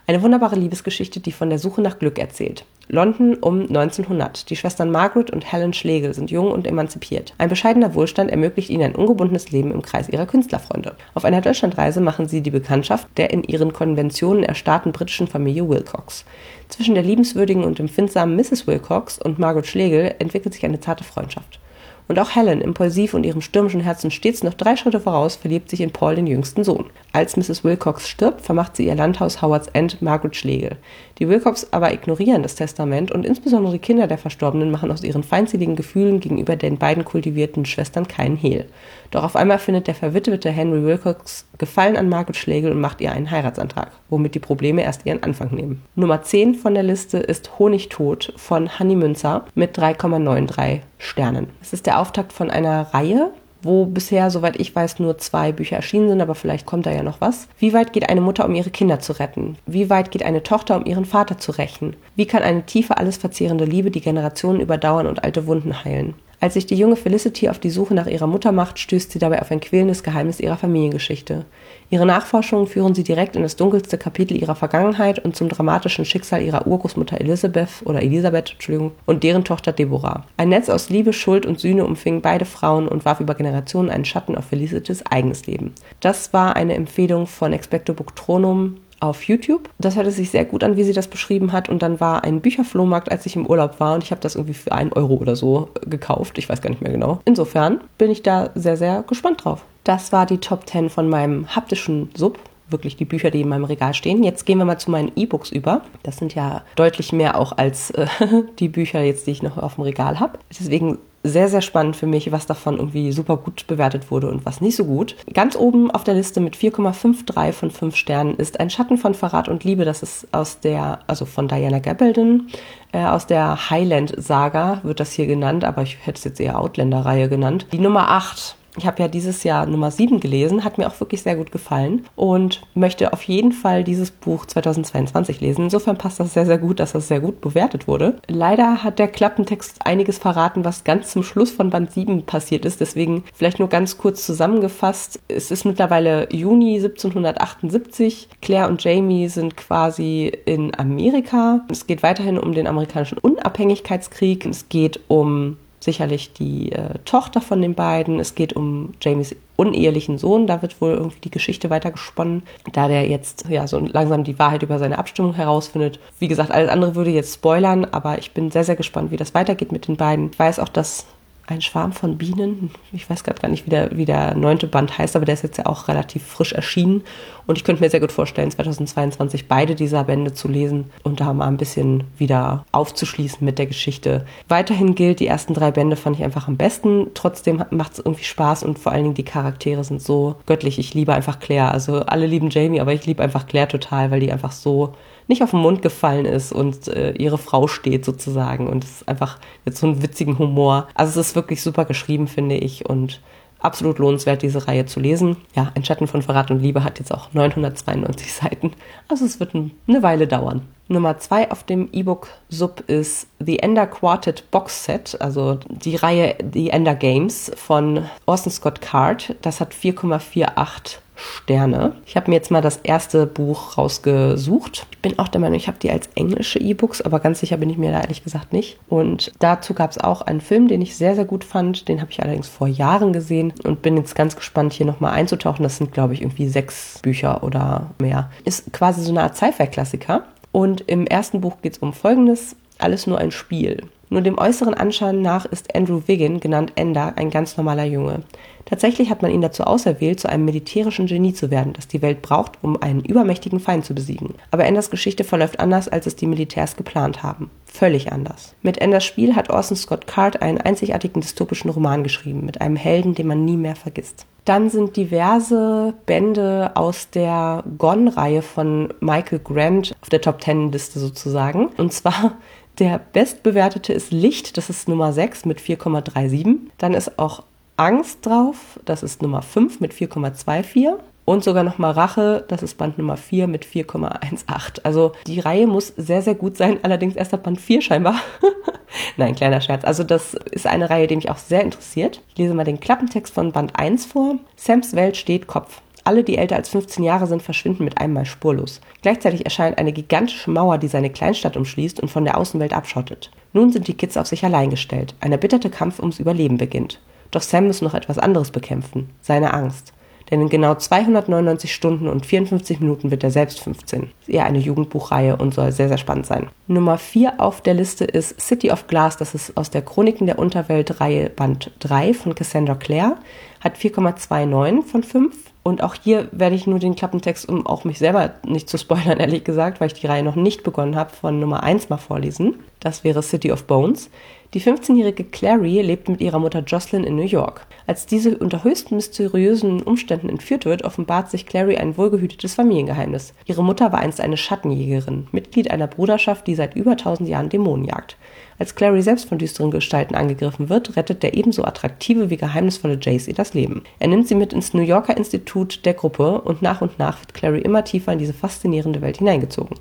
Eine 0.05 0.21
wunderbare 0.21 0.57
Liebesgeschichte, 0.57 1.21
die 1.21 1.31
von 1.31 1.49
der 1.49 1.59
Suche 1.59 1.81
nach 1.81 1.97
Glück 1.97 2.19
erzählt. 2.19 2.65
London 2.89 3.35
um 3.35 3.61
1900. 3.61 4.49
Die 4.49 4.57
Schwestern 4.57 4.91
Margaret 4.91 5.31
und 5.31 5.49
Helen 5.49 5.71
Schlegel 5.71 6.13
sind 6.13 6.29
jung 6.29 6.51
und 6.51 6.67
emanzipiert. 6.67 7.33
Ein 7.37 7.47
bescheidener 7.47 7.95
Wohlstand 7.95 8.29
ermöglicht 8.29 8.69
ihnen 8.69 8.83
ein 8.83 8.95
ungebundenes 8.95 9.51
Leben 9.51 9.71
im 9.71 9.81
Kreis 9.81 10.09
ihrer 10.09 10.25
Künstlerfreunde. 10.25 10.97
Auf 11.13 11.23
einer 11.23 11.39
Deutschlandreise 11.39 12.01
machen 12.01 12.27
sie 12.27 12.41
die 12.41 12.51
Bekanntschaft 12.51 13.07
der 13.15 13.31
in 13.31 13.43
ihren 13.43 13.71
Konventionen 13.71 14.43
erstarrten 14.43 14.91
britischen 14.91 15.27
Familie 15.27 15.69
Wilcox. 15.69 16.25
Zwischen 16.67 16.95
der 16.95 17.03
liebenswürdigen 17.03 17.63
und 17.63 17.79
empfindsamen 17.79 18.35
Mrs. 18.35 18.67
Wilcox 18.67 19.19
und 19.19 19.39
Margaret 19.39 19.67
Schlegel 19.67 20.15
entwickelt 20.19 20.53
sich 20.53 20.65
eine 20.65 20.81
zarte 20.81 21.05
Freundschaft. 21.05 21.59
Und 22.07 22.19
auch 22.19 22.35
Helen, 22.35 22.61
impulsiv 22.61 23.13
und 23.13 23.25
ihrem 23.25 23.41
stürmischen 23.41 23.81
Herzen 23.81 24.11
stets 24.11 24.43
noch 24.43 24.53
drei 24.53 24.75
Schritte 24.75 24.99
voraus, 24.99 25.35
verliebt 25.35 25.69
sich 25.69 25.81
in 25.81 25.91
Paul, 25.91 26.15
den 26.15 26.27
jüngsten 26.27 26.63
Sohn. 26.63 26.89
Als 27.13 27.37
Mrs. 27.37 27.63
Wilcox 27.63 28.09
stirbt, 28.09 28.41
vermacht 28.41 28.75
sie 28.75 28.87
ihr 28.87 28.95
Landhaus 28.95 29.41
Howards 29.41 29.67
End 29.73 30.01
Margaret 30.01 30.35
Schlegel. 30.35 30.77
Die 31.19 31.29
Wilcox 31.29 31.67
aber 31.71 31.93
ignorieren 31.93 32.41
das 32.41 32.55
Testament 32.55 33.11
und 33.11 33.25
insbesondere 33.25 33.73
die 33.73 33.79
Kinder 33.79 34.07
der 34.07 34.17
Verstorbenen 34.17 34.71
machen 34.71 34.91
aus 34.91 35.03
ihren 35.03 35.23
feindseligen 35.23 35.75
Gefühlen 35.75 36.19
gegenüber 36.19 36.55
den 36.55 36.77
beiden 36.77 37.05
kultivierten 37.05 37.65
Schwestern 37.65 38.07
keinen 38.07 38.35
Hehl. 38.35 38.65
Doch 39.11 39.23
auf 39.23 39.35
einmal 39.35 39.59
findet 39.59 39.85
der 39.85 39.93
verwitwete 39.93 40.49
Henry 40.49 40.83
Wilcox 40.83 41.45
Gefallen 41.59 41.97
an 41.97 42.09
Margaret 42.09 42.35
Schlegel 42.35 42.71
und 42.71 42.81
macht 42.81 42.99
ihr 42.99 43.11
einen 43.11 43.29
Heiratsantrag, 43.29 43.91
womit 44.09 44.33
die 44.33 44.39
Probleme 44.39 44.81
erst 44.81 45.05
ihren 45.05 45.21
Anfang 45.21 45.53
nehmen. 45.53 45.83
Nummer 45.95 46.23
10 46.23 46.55
von 46.55 46.73
der 46.73 46.81
Liste 46.81 47.19
ist 47.19 47.59
Honigtod 47.59 48.33
von 48.37 48.79
Hanni 48.79 48.95
Münzer 48.95 49.45
mit 49.53 49.77
3,93 49.77 50.79
Sternen. 50.97 51.49
Es 51.61 51.73
ist 51.73 51.85
der 51.85 51.92
Auftakt 51.99 52.33
von 52.33 52.49
einer 52.49 52.93
Reihe, 52.93 53.31
wo 53.63 53.85
bisher, 53.85 54.29
soweit 54.29 54.59
ich 54.59 54.75
weiß, 54.75 54.99
nur 54.99 55.17
zwei 55.17 55.51
Bücher 55.51 55.77
erschienen 55.77 56.09
sind, 56.09 56.21
aber 56.21 56.35
vielleicht 56.35 56.65
kommt 56.65 56.85
da 56.85 56.91
ja 56.91 57.01
noch 57.01 57.21
was. 57.21 57.47
Wie 57.57 57.73
weit 57.73 57.93
geht 57.93 58.09
eine 58.09 58.21
Mutter, 58.21 58.45
um 58.45 58.53
ihre 58.55 58.69
Kinder 58.69 58.99
zu 58.99 59.13
retten? 59.13 59.57
Wie 59.65 59.89
weit 59.89 60.11
geht 60.11 60.23
eine 60.23 60.43
Tochter, 60.43 60.75
um 60.75 60.85
ihren 60.85 61.05
Vater 61.05 61.37
zu 61.37 61.51
rächen? 61.51 61.95
Wie 62.15 62.25
kann 62.25 62.43
eine 62.43 62.65
tiefe, 62.65 62.97
alles 62.97 63.17
verzehrende 63.17 63.65
Liebe 63.65 63.89
die 63.89 64.01
Generationen 64.01 64.59
überdauern 64.59 65.07
und 65.07 65.23
alte 65.23 65.47
Wunden 65.47 65.83
heilen? 65.83 66.13
Als 66.43 66.55
sich 66.55 66.65
die 66.65 66.75
junge 66.75 66.97
Felicity 66.97 67.47
auf 67.47 67.57
die 67.57 67.69
Suche 67.69 67.93
nach 67.93 68.07
ihrer 68.07 68.27
Mutter 68.27 68.51
macht, 68.51 68.77
stößt 68.77 69.13
sie 69.13 69.19
dabei 69.19 69.41
auf 69.41 69.49
ein 69.49 69.61
quälendes 69.61 70.03
Geheimnis 70.03 70.41
ihrer 70.41 70.57
Familiengeschichte. 70.57 71.45
Ihre 71.89 72.05
Nachforschungen 72.05 72.67
führen 72.67 72.95
sie 72.95 73.03
direkt 73.03 73.35
in 73.35 73.43
das 73.43 73.55
dunkelste 73.55 73.97
Kapitel 73.97 74.35
ihrer 74.35 74.55
Vergangenheit 74.55 75.19
und 75.19 75.35
zum 75.35 75.49
dramatischen 75.49 76.05
Schicksal 76.05 76.41
ihrer 76.41 76.67
Urgroßmutter 76.67 77.19
Elizabeth 77.19 77.69
oder 77.85 78.01
Elisabeth, 78.01 78.53
Entschuldigung, 78.53 78.91
und 79.05 79.23
deren 79.23 79.43
Tochter 79.43 79.71
Deborah. 79.71 80.25
Ein 80.37 80.49
Netz 80.49 80.69
aus 80.69 80.89
Liebe, 80.89 81.13
Schuld 81.13 81.45
und 81.45 81.59
Sühne 81.59 81.85
umfing 81.85 82.21
beide 82.21 82.45
Frauen 82.45 82.87
und 82.87 83.05
warf 83.05 83.19
über 83.19 83.35
Generationen 83.35 83.89
einen 83.89 84.05
Schatten 84.05 84.35
auf 84.35 84.45
Felicitys 84.45 85.05
eigenes 85.05 85.45
Leben. 85.45 85.73
Das 85.99 86.33
war 86.33 86.55
eine 86.55 86.75
Empfehlung 86.75 87.27
von 87.27 87.53
Expecto 87.53 87.93
Booktronom 87.93 88.77
auf 89.03 89.23
YouTube. 89.23 89.69
Das 89.79 89.97
hörte 89.97 90.11
sich 90.11 90.31
sehr 90.31 90.45
gut 90.45 90.63
an, 90.63 90.77
wie 90.77 90.83
sie 90.83 90.93
das 90.93 91.09
beschrieben 91.09 91.51
hat. 91.51 91.67
Und 91.67 91.81
dann 91.81 91.99
war 91.99 92.23
ein 92.23 92.39
Bücherflohmarkt, 92.39 93.11
als 93.11 93.25
ich 93.25 93.35
im 93.35 93.45
Urlaub 93.45 93.79
war. 93.79 93.95
Und 93.95 94.03
ich 94.03 94.11
habe 94.11 94.21
das 94.21 94.35
irgendwie 94.35 94.53
für 94.53 94.71
einen 94.71 94.93
Euro 94.93 95.15
oder 95.15 95.35
so 95.35 95.69
gekauft. 95.85 96.37
Ich 96.37 96.47
weiß 96.47 96.61
gar 96.61 96.69
nicht 96.69 96.81
mehr 96.81 96.91
genau. 96.91 97.19
Insofern 97.25 97.81
bin 97.97 98.09
ich 98.09 98.23
da 98.23 98.51
sehr, 98.55 98.77
sehr 98.77 99.03
gespannt 99.03 99.43
drauf. 99.43 99.65
Das 99.83 100.11
war 100.11 100.25
die 100.25 100.37
Top 100.37 100.67
10 100.67 100.89
von 100.89 101.09
meinem 101.09 101.55
haptischen 101.55 102.09
Sub 102.15 102.39
wirklich 102.69 102.95
die 102.95 103.05
Bücher, 103.05 103.31
die 103.31 103.41
in 103.41 103.49
meinem 103.49 103.65
Regal 103.65 103.93
stehen. 103.93 104.23
Jetzt 104.23 104.45
gehen 104.45 104.57
wir 104.57 104.65
mal 104.65 104.79
zu 104.79 104.91
meinen 104.91 105.11
E-Books 105.15 105.51
über. 105.51 105.81
Das 106.01 106.17
sind 106.17 106.35
ja 106.35 106.63
deutlich 106.75 107.13
mehr 107.13 107.37
auch 107.37 107.57
als 107.57 107.91
äh, 107.91 108.07
die 108.59 108.69
Bücher 108.69 109.01
jetzt, 109.01 109.27
die 109.27 109.31
ich 109.31 109.43
noch 109.43 109.57
auf 109.57 109.75
dem 109.75 109.83
Regal 109.83 110.19
habe. 110.19 110.39
Deswegen 110.49 110.97
sehr, 111.25 111.47
sehr 111.47 111.61
spannend 111.61 111.95
für 111.95 112.07
mich, 112.07 112.33
was 112.33 112.47
davon 112.47 112.77
irgendwie 112.77 113.13
super 113.13 113.37
gut 113.37 113.65
bewertet 113.67 114.11
wurde 114.11 114.27
und 114.27 114.45
was 114.45 114.59
nicht 114.59 114.75
so 114.75 114.83
gut. 114.83 115.15
Ganz 115.33 115.55
oben 115.55 115.89
auf 115.89 116.03
der 116.03 116.15
Liste 116.15 116.41
mit 116.41 116.57
4,53 116.57 117.51
von 117.53 117.71
5 117.71 117.95
Sternen 117.95 118.35
ist 118.35 118.59
Ein 118.59 118.69
Schatten 118.69 118.97
von 118.97 119.13
Verrat 119.13 119.47
und 119.47 119.63
Liebe. 119.63 119.85
Das 119.85 120.03
ist 120.03 120.27
aus 120.33 120.59
der, 120.59 120.99
also 121.07 121.25
von 121.25 121.47
Diana 121.47 121.79
Gabaldon, 121.79 122.49
äh, 122.91 123.05
aus 123.05 123.25
der 123.25 123.69
Highland-Saga 123.69 124.81
wird 124.83 124.99
das 124.99 125.13
hier 125.13 125.27
genannt, 125.27 125.63
aber 125.63 125.83
ich 125.83 125.97
hätte 126.01 126.17
es 126.17 126.23
jetzt 126.25 126.41
eher 126.41 126.59
Outlander-Reihe 126.59 127.29
genannt. 127.29 127.67
Die 127.71 127.79
Nummer 127.79 128.09
8 128.09 128.57
ich 128.77 128.87
habe 128.87 129.01
ja 129.01 129.07
dieses 129.07 129.43
Jahr 129.43 129.65
Nummer 129.65 129.91
7 129.91 130.19
gelesen, 130.19 130.63
hat 130.63 130.77
mir 130.77 130.87
auch 130.87 130.99
wirklich 130.99 131.21
sehr 131.21 131.35
gut 131.35 131.51
gefallen 131.51 132.05
und 132.15 132.61
möchte 132.73 133.13
auf 133.13 133.21
jeden 133.23 133.51
Fall 133.51 133.83
dieses 133.83 134.11
Buch 134.11 134.45
2022 134.45 135.41
lesen. 135.41 135.65
Insofern 135.65 135.97
passt 135.97 136.19
das 136.19 136.33
sehr, 136.33 136.45
sehr 136.45 136.57
gut, 136.57 136.79
dass 136.79 136.93
das 136.93 137.07
sehr 137.07 137.19
gut 137.19 137.41
bewertet 137.41 137.87
wurde. 137.87 138.17
Leider 138.27 138.83
hat 138.83 138.99
der 138.99 139.07
Klappentext 139.07 139.85
einiges 139.85 140.17
verraten, 140.17 140.65
was 140.65 140.83
ganz 140.83 141.11
zum 141.11 141.23
Schluss 141.23 141.51
von 141.51 141.69
Band 141.69 141.91
7 141.91 142.25
passiert 142.25 142.65
ist. 142.65 142.81
Deswegen 142.81 143.23
vielleicht 143.33 143.59
nur 143.59 143.69
ganz 143.69 143.97
kurz 143.97 144.25
zusammengefasst. 144.25 145.19
Es 145.27 145.51
ist 145.51 145.65
mittlerweile 145.65 146.27
Juni 146.31 146.75
1778. 146.77 148.29
Claire 148.41 148.69
und 148.69 148.83
Jamie 148.83 149.27
sind 149.27 149.55
quasi 149.55 150.31
in 150.45 150.73
Amerika. 150.77 151.61
Es 151.69 151.85
geht 151.85 152.01
weiterhin 152.01 152.39
um 152.39 152.53
den 152.53 152.67
amerikanischen 152.67 153.19
Unabhängigkeitskrieg. 153.19 154.45
Es 154.45 154.69
geht 154.69 154.99
um 155.07 155.57
sicherlich 155.83 156.33
die 156.33 156.71
äh, 156.71 156.99
Tochter 157.05 157.41
von 157.41 157.61
den 157.61 157.75
beiden. 157.75 158.19
Es 158.19 158.35
geht 158.35 158.53
um 158.53 158.93
Jamies 159.01 159.35
unehelichen 159.55 160.17
Sohn. 160.17 160.47
Da 160.47 160.61
wird 160.61 160.81
wohl 160.81 160.91
irgendwie 160.91 161.19
die 161.21 161.31
Geschichte 161.31 161.69
weiter 161.69 161.91
gesponnen, 161.91 162.43
da 162.71 162.87
der 162.87 163.07
jetzt 163.07 163.45
ja 163.49 163.67
so 163.67 163.79
langsam 163.79 164.23
die 164.23 164.39
Wahrheit 164.39 164.63
über 164.63 164.79
seine 164.79 164.97
Abstimmung 164.97 165.33
herausfindet. 165.33 165.99
Wie 166.19 166.27
gesagt, 166.27 166.51
alles 166.51 166.69
andere 166.69 166.95
würde 166.95 167.11
jetzt 167.11 167.35
spoilern, 167.35 167.85
aber 167.85 168.17
ich 168.17 168.31
bin 168.31 168.51
sehr, 168.51 168.63
sehr 168.63 168.75
gespannt, 168.75 169.11
wie 169.11 169.17
das 169.17 169.33
weitergeht 169.33 169.71
mit 169.71 169.87
den 169.87 169.97
beiden. 169.97 170.31
Ich 170.31 170.39
weiß 170.39 170.59
auch, 170.59 170.69
dass 170.69 171.05
ein 171.45 171.61
Schwarm 171.61 171.91
von 171.91 172.17
Bienen. 172.17 172.71
Ich 172.93 173.09
weiß 173.09 173.23
gerade 173.23 173.41
gar 173.41 173.49
nicht, 173.49 173.65
wie 173.65 173.69
der, 173.69 173.97
wie 173.97 174.05
der 174.05 174.33
neunte 174.35 174.67
Band 174.67 174.97
heißt, 174.97 175.15
aber 175.15 175.25
der 175.25 175.33
ist 175.33 175.43
jetzt 175.43 175.57
ja 175.57 175.65
auch 175.65 175.89
relativ 175.89 176.23
frisch 176.23 176.53
erschienen. 176.53 177.03
Und 177.45 177.57
ich 177.57 177.65
könnte 177.65 177.83
mir 177.83 177.89
sehr 177.89 177.99
gut 177.99 178.13
vorstellen, 178.13 178.49
2022 178.49 179.49
beide 179.49 179.75
dieser 179.75 180.05
Bände 180.05 180.33
zu 180.33 180.47
lesen 180.47 180.89
und 181.03 181.19
da 181.19 181.33
mal 181.33 181.47
ein 181.47 181.57
bisschen 181.57 182.05
wieder 182.17 182.65
aufzuschließen 182.71 183.43
mit 183.43 183.59
der 183.59 183.65
Geschichte. 183.65 184.25
Weiterhin 184.47 184.95
gilt, 184.95 185.19
die 185.19 185.27
ersten 185.27 185.53
drei 185.53 185.71
Bände 185.71 185.97
fand 185.97 186.15
ich 186.15 186.23
einfach 186.23 186.47
am 186.47 186.55
besten. 186.55 187.07
Trotzdem 187.13 187.63
macht 187.71 187.93
es 187.93 187.99
irgendwie 187.99 188.23
Spaß 188.23 188.63
und 188.63 188.79
vor 188.79 188.93
allen 188.93 189.03
Dingen 189.03 189.15
die 189.15 189.25
Charaktere 189.25 189.83
sind 189.83 190.01
so 190.01 190.35
göttlich. 190.45 190.79
Ich 190.79 190.93
liebe 190.93 191.13
einfach 191.13 191.39
Claire. 191.39 191.71
Also 191.71 191.99
alle 192.01 192.25
lieben 192.25 192.49
Jamie, 192.49 192.79
aber 192.79 192.93
ich 192.93 193.05
liebe 193.05 193.21
einfach 193.21 193.47
Claire 193.47 193.67
total, 193.67 194.11
weil 194.11 194.21
die 194.21 194.31
einfach 194.31 194.53
so 194.53 194.93
nicht 195.27 195.43
auf 195.43 195.51
den 195.51 195.59
Mund 195.59 195.81
gefallen 195.81 196.25
ist 196.25 196.51
und 196.51 196.87
äh, 196.87 197.11
ihre 197.13 197.37
Frau 197.37 197.67
steht 197.67 198.05
sozusagen 198.05 198.67
und 198.67 198.83
es 198.83 198.91
ist 198.91 199.09
einfach 199.09 199.39
mit 199.65 199.77
so 199.77 199.87
einem 199.87 200.01
witzigen 200.01 200.37
Humor. 200.37 200.87
Also 200.93 201.19
es 201.19 201.27
ist 201.27 201.35
wirklich 201.35 201.61
super 201.61 201.85
geschrieben, 201.85 202.27
finde 202.27 202.55
ich 202.55 202.89
und 202.89 203.21
absolut 203.63 203.97
lohnenswert, 203.97 204.41
diese 204.41 204.67
Reihe 204.67 204.85
zu 204.85 204.99
lesen. 204.99 205.37
Ja, 205.55 205.71
Ein 205.73 205.83
Schatten 205.83 206.07
von 206.07 206.21
Verrat 206.21 206.51
und 206.51 206.59
Liebe 206.59 206.83
hat 206.83 206.99
jetzt 206.99 207.13
auch 207.13 207.33
992 207.33 208.33
Seiten. 208.33 208.73
Also 209.07 209.25
es 209.25 209.39
wird 209.39 209.55
eine 209.55 210.03
Weile 210.03 210.27
dauern. 210.27 210.67
Nummer 210.89 211.17
zwei 211.17 211.49
auf 211.49 211.63
dem 211.63 211.89
E-Book-Sub 211.91 212.81
ist 212.87 213.27
The 213.39 213.59
Ender 213.59 213.87
Quartet 213.87 214.51
Box 214.51 214.83
Set, 214.83 215.17
also 215.21 215.59
die 215.69 215.95
Reihe 215.95 216.35
The 216.53 216.69
Ender 216.69 216.93
Games 216.93 217.51
von 217.55 218.05
Orson 218.25 218.51
Scott 218.51 218.81
Card. 218.81 219.35
Das 219.41 219.61
hat 219.61 219.73
4,48 219.73 220.97
Sterne. 221.15 221.93
Ich 222.05 222.15
habe 222.15 222.29
mir 222.29 222.35
jetzt 222.35 222.51
mal 222.51 222.61
das 222.61 222.77
erste 222.77 223.25
Buch 223.25 223.77
rausgesucht. 223.77 224.87
Ich 224.91 224.97
bin 224.99 225.19
auch 225.19 225.27
der 225.27 225.41
Meinung, 225.41 225.55
ich 225.55 225.67
habe 225.67 225.77
die 225.79 225.91
als 225.91 226.09
englische 226.15 226.59
E-Books, 226.59 227.01
aber 227.01 227.19
ganz 227.19 227.39
sicher 227.39 227.57
bin 227.57 227.69
ich 227.69 227.77
mir 227.77 227.91
da 227.91 228.01
ehrlich 228.01 228.23
gesagt 228.23 228.53
nicht. 228.53 228.77
Und 228.87 229.31
dazu 229.39 229.73
gab 229.73 229.91
es 229.91 229.97
auch 229.97 230.21
einen 230.21 230.41
Film, 230.41 230.67
den 230.67 230.81
ich 230.81 230.95
sehr, 230.95 231.15
sehr 231.15 231.25
gut 231.25 231.43
fand. 231.43 231.87
Den 231.87 232.01
habe 232.01 232.11
ich 232.11 232.21
allerdings 232.21 232.47
vor 232.47 232.67
Jahren 232.67 233.13
gesehen 233.13 233.53
und 233.63 233.81
bin 233.81 233.97
jetzt 233.97 234.15
ganz 234.15 234.35
gespannt, 234.35 234.73
hier 234.73 234.85
nochmal 234.85 235.13
einzutauchen. 235.13 235.63
Das 235.63 235.77
sind, 235.77 235.91
glaube 235.91 236.13
ich, 236.13 236.21
irgendwie 236.21 236.47
sechs 236.47 236.99
Bücher 237.01 237.43
oder 237.43 237.91
mehr. 237.99 238.31
Ist 238.45 238.71
quasi 238.73 239.01
so 239.01 239.11
eine 239.11 239.23
Art 239.23 239.37
Sci-Fi-Klassiker. 239.37 240.23
Und 240.51 240.81
im 240.81 241.07
ersten 241.07 241.41
Buch 241.41 241.57
geht 241.61 241.73
es 241.73 241.79
um 241.79 241.93
Folgendes. 241.93 242.55
Alles 242.77 243.07
nur 243.07 243.17
ein 243.17 243.31
Spiel. 243.31 243.83
Nur 244.13 244.21
dem 244.21 244.37
äußeren 244.37 244.75
Anschein 244.75 245.23
nach 245.23 245.45
ist 245.45 245.75
Andrew 245.75 246.03
Wiggin, 246.05 246.39
genannt 246.39 246.73
Ender, 246.75 247.13
ein 247.15 247.31
ganz 247.31 247.57
normaler 247.57 247.85
Junge. 247.85 248.19
Tatsächlich 248.63 249.09
hat 249.09 249.23
man 249.23 249.31
ihn 249.31 249.41
dazu 249.41 249.63
auserwählt, 249.63 250.19
zu 250.19 250.29
einem 250.29 250.45
militärischen 250.45 251.07
Genie 251.07 251.33
zu 251.33 251.49
werden, 251.49 251.73
das 251.73 251.87
die 251.87 252.03
Welt 252.03 252.21
braucht, 252.21 252.59
um 252.61 252.79
einen 252.79 253.03
übermächtigen 253.03 253.59
Feind 253.59 253.85
zu 253.85 253.95
besiegen. 253.95 254.35
Aber 254.51 254.65
Enders 254.65 254.91
Geschichte 254.91 255.23
verläuft 255.23 255.59
anders, 255.59 255.87
als 255.87 256.05
es 256.05 256.15
die 256.15 256.27
Militärs 256.27 256.75
geplant 256.75 257.23
haben. 257.23 257.49
Völlig 257.65 258.11
anders. 258.11 258.53
Mit 258.61 258.77
Enders 258.77 259.03
Spiel 259.03 259.35
hat 259.35 259.49
Orson 259.49 259.75
Scott 259.75 260.05
Card 260.05 260.43
einen 260.43 260.59
einzigartigen 260.59 261.21
dystopischen 261.21 261.71
Roman 261.71 262.03
geschrieben, 262.03 262.45
mit 262.45 262.61
einem 262.61 262.75
Helden, 262.75 263.15
den 263.15 263.25
man 263.25 263.43
nie 263.43 263.57
mehr 263.57 263.75
vergisst. 263.75 264.27
Dann 264.45 264.69
sind 264.69 264.95
diverse 264.95 265.95
Bände 266.05 266.71
aus 266.75 267.09
der 267.09 267.63
Gone-Reihe 267.79 268.43
von 268.43 268.93
Michael 268.99 269.39
Grant 269.39 269.95
auf 270.01 270.09
der 270.09 270.21
Top 270.21 270.39
Ten-Liste 270.39 270.99
sozusagen. 270.99 271.67
Und 271.77 271.93
zwar 271.93 272.33
der 272.79 272.99
bestbewertete 272.99 273.93
ist 273.93 274.11
Licht, 274.11 274.57
das 274.57 274.69
ist 274.69 274.87
Nummer 274.87 275.13
6 275.13 275.45
mit 275.45 275.59
4,37. 275.59 276.57
Dann 276.77 276.93
ist 276.93 277.19
auch 277.19 277.43
Angst 277.77 278.25
drauf, 278.25 278.79
das 278.85 279.03
ist 279.03 279.21
Nummer 279.21 279.41
5 279.41 279.79
mit 279.79 279.93
4,24. 279.93 280.97
Und 281.25 281.43
sogar 281.43 281.63
nochmal 281.63 281.91
Rache, 281.91 282.43
das 282.49 282.63
ist 282.63 282.77
Band 282.77 282.97
Nummer 282.97 283.15
4 283.15 283.47
mit 283.47 283.65
4,18. 283.65 284.81
Also 284.83 285.13
die 285.25 285.39
Reihe 285.39 285.67
muss 285.67 285.87
sehr, 285.95 286.21
sehr 286.21 286.35
gut 286.35 286.57
sein, 286.57 286.79
allerdings 286.83 287.15
erst 287.15 287.33
ab 287.33 287.43
Band 287.43 287.61
4 287.61 287.81
scheinbar. 287.81 288.15
Nein, 289.17 289.35
kleiner 289.35 289.61
Scherz. 289.61 289.85
Also 289.85 290.03
das 290.03 290.33
ist 290.33 290.67
eine 290.67 290.89
Reihe, 290.89 291.07
die 291.07 291.15
mich 291.15 291.29
auch 291.29 291.37
sehr 291.37 291.61
interessiert. 291.61 292.21
Ich 292.29 292.37
lese 292.37 292.53
mal 292.53 292.65
den 292.65 292.79
Klappentext 292.79 293.33
von 293.33 293.53
Band 293.53 293.79
1 293.79 294.05
vor. 294.05 294.35
Sams 294.57 294.95
Welt 294.95 295.15
steht 295.15 295.47
Kopf. 295.47 295.81
Alle, 296.03 296.23
die 296.23 296.37
älter 296.37 296.55
als 296.57 296.69
15 296.69 297.03
Jahre 297.03 297.27
sind, 297.27 297.41
verschwinden 297.41 297.85
mit 297.85 297.97
einem 297.97 298.13
Mal 298.13 298.25
spurlos. 298.25 298.81
Gleichzeitig 299.01 299.45
erscheint 299.45 299.77
eine 299.77 299.93
gigantische 299.93 300.51
Mauer, 300.51 300.77
die 300.77 300.87
seine 300.87 301.09
Kleinstadt 301.09 301.55
umschließt 301.55 301.99
und 301.99 302.09
von 302.09 302.25
der 302.25 302.37
Außenwelt 302.37 302.73
abschottet. 302.73 303.31
Nun 303.53 303.71
sind 303.71 303.87
die 303.87 303.93
Kids 303.93 304.17
auf 304.17 304.27
sich 304.27 304.43
allein 304.43 304.69
gestellt. 304.69 305.15
Ein 305.21 305.31
erbitterter 305.31 305.69
Kampf 305.69 305.99
ums 305.99 306.19
Überleben 306.19 306.57
beginnt. 306.57 306.99
Doch 307.31 307.41
Sam 307.41 307.67
muss 307.67 307.81
noch 307.81 307.93
etwas 307.93 308.19
anderes 308.19 308.51
bekämpfen. 308.51 309.09
Seine 309.21 309.53
Angst. 309.53 309.93
Denn 310.31 310.41
in 310.41 310.49
genau 310.49 310.75
299 310.75 311.73
Stunden 311.73 312.07
und 312.07 312.25
54 312.25 312.79
Minuten 312.79 313.11
wird 313.11 313.23
er 313.23 313.31
selbst 313.31 313.59
15. 313.59 314.09
Ist 314.21 314.29
eher 314.29 314.45
eine 314.45 314.57
Jugendbuchreihe 314.57 315.35
und 315.35 315.53
soll 315.53 315.71
sehr, 315.71 315.89
sehr 315.89 315.97
spannend 315.97 316.25
sein. 316.25 316.49
Nummer 316.67 316.97
4 316.97 317.39
auf 317.39 317.61
der 317.61 317.73
Liste 317.73 318.05
ist 318.05 318.39
City 318.39 318.71
of 318.71 318.87
Glass. 318.87 319.17
Das 319.17 319.35
ist 319.35 319.55
aus 319.57 319.69
der 319.69 319.81
Chroniken 319.81 320.25
der 320.25 320.39
Unterwelt 320.39 321.01
Reihe 321.01 321.29
Band 321.29 321.71
3 321.79 322.13
von 322.13 322.35
Cassandra 322.35 322.75
Clare. 322.75 323.17
Hat 323.61 323.77
4,29 323.77 324.83
von 324.83 325.03
5. 325.03 325.35
Und 325.63 325.81
auch 325.81 325.95
hier 325.95 326.27
werde 326.33 326.55
ich 326.55 326.67
nur 326.67 326.79
den 326.79 326.95
Klappentext, 326.95 327.47
um 327.47 327.65
auch 327.65 327.85
mich 327.85 327.97
selber 327.97 328.33
nicht 328.45 328.69
zu 328.69 328.77
spoilern, 328.77 329.19
ehrlich 329.19 329.45
gesagt, 329.45 329.79
weil 329.79 329.87
ich 329.87 329.93
die 329.93 330.07
Reihe 330.07 330.23
noch 330.23 330.35
nicht 330.35 330.63
begonnen 330.63 330.95
habe, 330.95 331.11
von 331.11 331.39
Nummer 331.39 331.63
1 331.63 331.89
mal 331.89 331.97
vorlesen. 331.97 332.55
Das 332.81 333.03
wäre 333.05 333.23
City 333.23 333.51
of 333.51 333.63
Bones. 333.63 334.09
Die 334.53 334.61
15-jährige 334.61 335.23
Clary 335.23 335.81
lebt 335.81 336.09
mit 336.09 336.21
ihrer 336.21 336.37
Mutter 336.37 336.59
Jocelyn 336.59 337.05
in 337.05 337.15
New 337.15 337.23
York. 337.23 337.65
Als 337.87 338.05
diese 338.05 338.37
unter 338.37 338.63
höchst 338.63 338.91
mysteriösen 338.91 339.81
Umständen 339.81 340.29
entführt 340.29 340.65
wird, 340.65 340.83
offenbart 340.83 341.31
sich 341.31 341.47
Clary 341.47 341.77
ein 341.77 341.97
wohlgehütetes 341.97 342.53
Familiengeheimnis. 342.53 343.33
Ihre 343.45 343.63
Mutter 343.63 343.91
war 343.91 343.99
einst 343.99 344.21
eine 344.21 344.37
Schattenjägerin, 344.37 345.27
Mitglied 345.31 345.71
einer 345.71 345.87
Bruderschaft, 345.87 346.45
die 346.45 346.53
seit 346.53 346.75
über 346.75 346.97
tausend 346.97 347.29
Jahren 347.29 347.49
Dämonen 347.49 347.85
jagt. 347.85 348.15
Als 348.59 348.75
Clary 348.75 349.01
selbst 349.01 349.27
von 349.27 349.37
düsteren 349.37 349.71
Gestalten 349.71 350.15
angegriffen 350.15 350.69
wird, 350.69 350.95
rettet 350.95 351.23
der 351.23 351.35
ebenso 351.35 351.63
attraktive 351.63 352.29
wie 352.29 352.37
geheimnisvolle 352.37 352.99
Jace 353.01 353.27
ihr 353.27 353.33
das 353.33 353.53
Leben. 353.53 353.83
Er 353.99 354.07
nimmt 354.07 354.27
sie 354.27 354.35
mit 354.35 354.53
ins 354.53 354.73
New 354.73 354.81
Yorker 354.81 355.17
Institut 355.17 355.85
der 355.85 355.93
Gruppe 355.93 356.41
und 356.41 356.61
nach 356.61 356.81
und 356.81 356.99
nach 356.99 357.19
wird 357.19 357.33
Clary 357.33 357.59
immer 357.59 357.83
tiefer 357.83 358.13
in 358.13 358.19
diese 358.19 358.33
faszinierende 358.33 359.01
Welt 359.01 359.17
hineingezogen. 359.17 359.77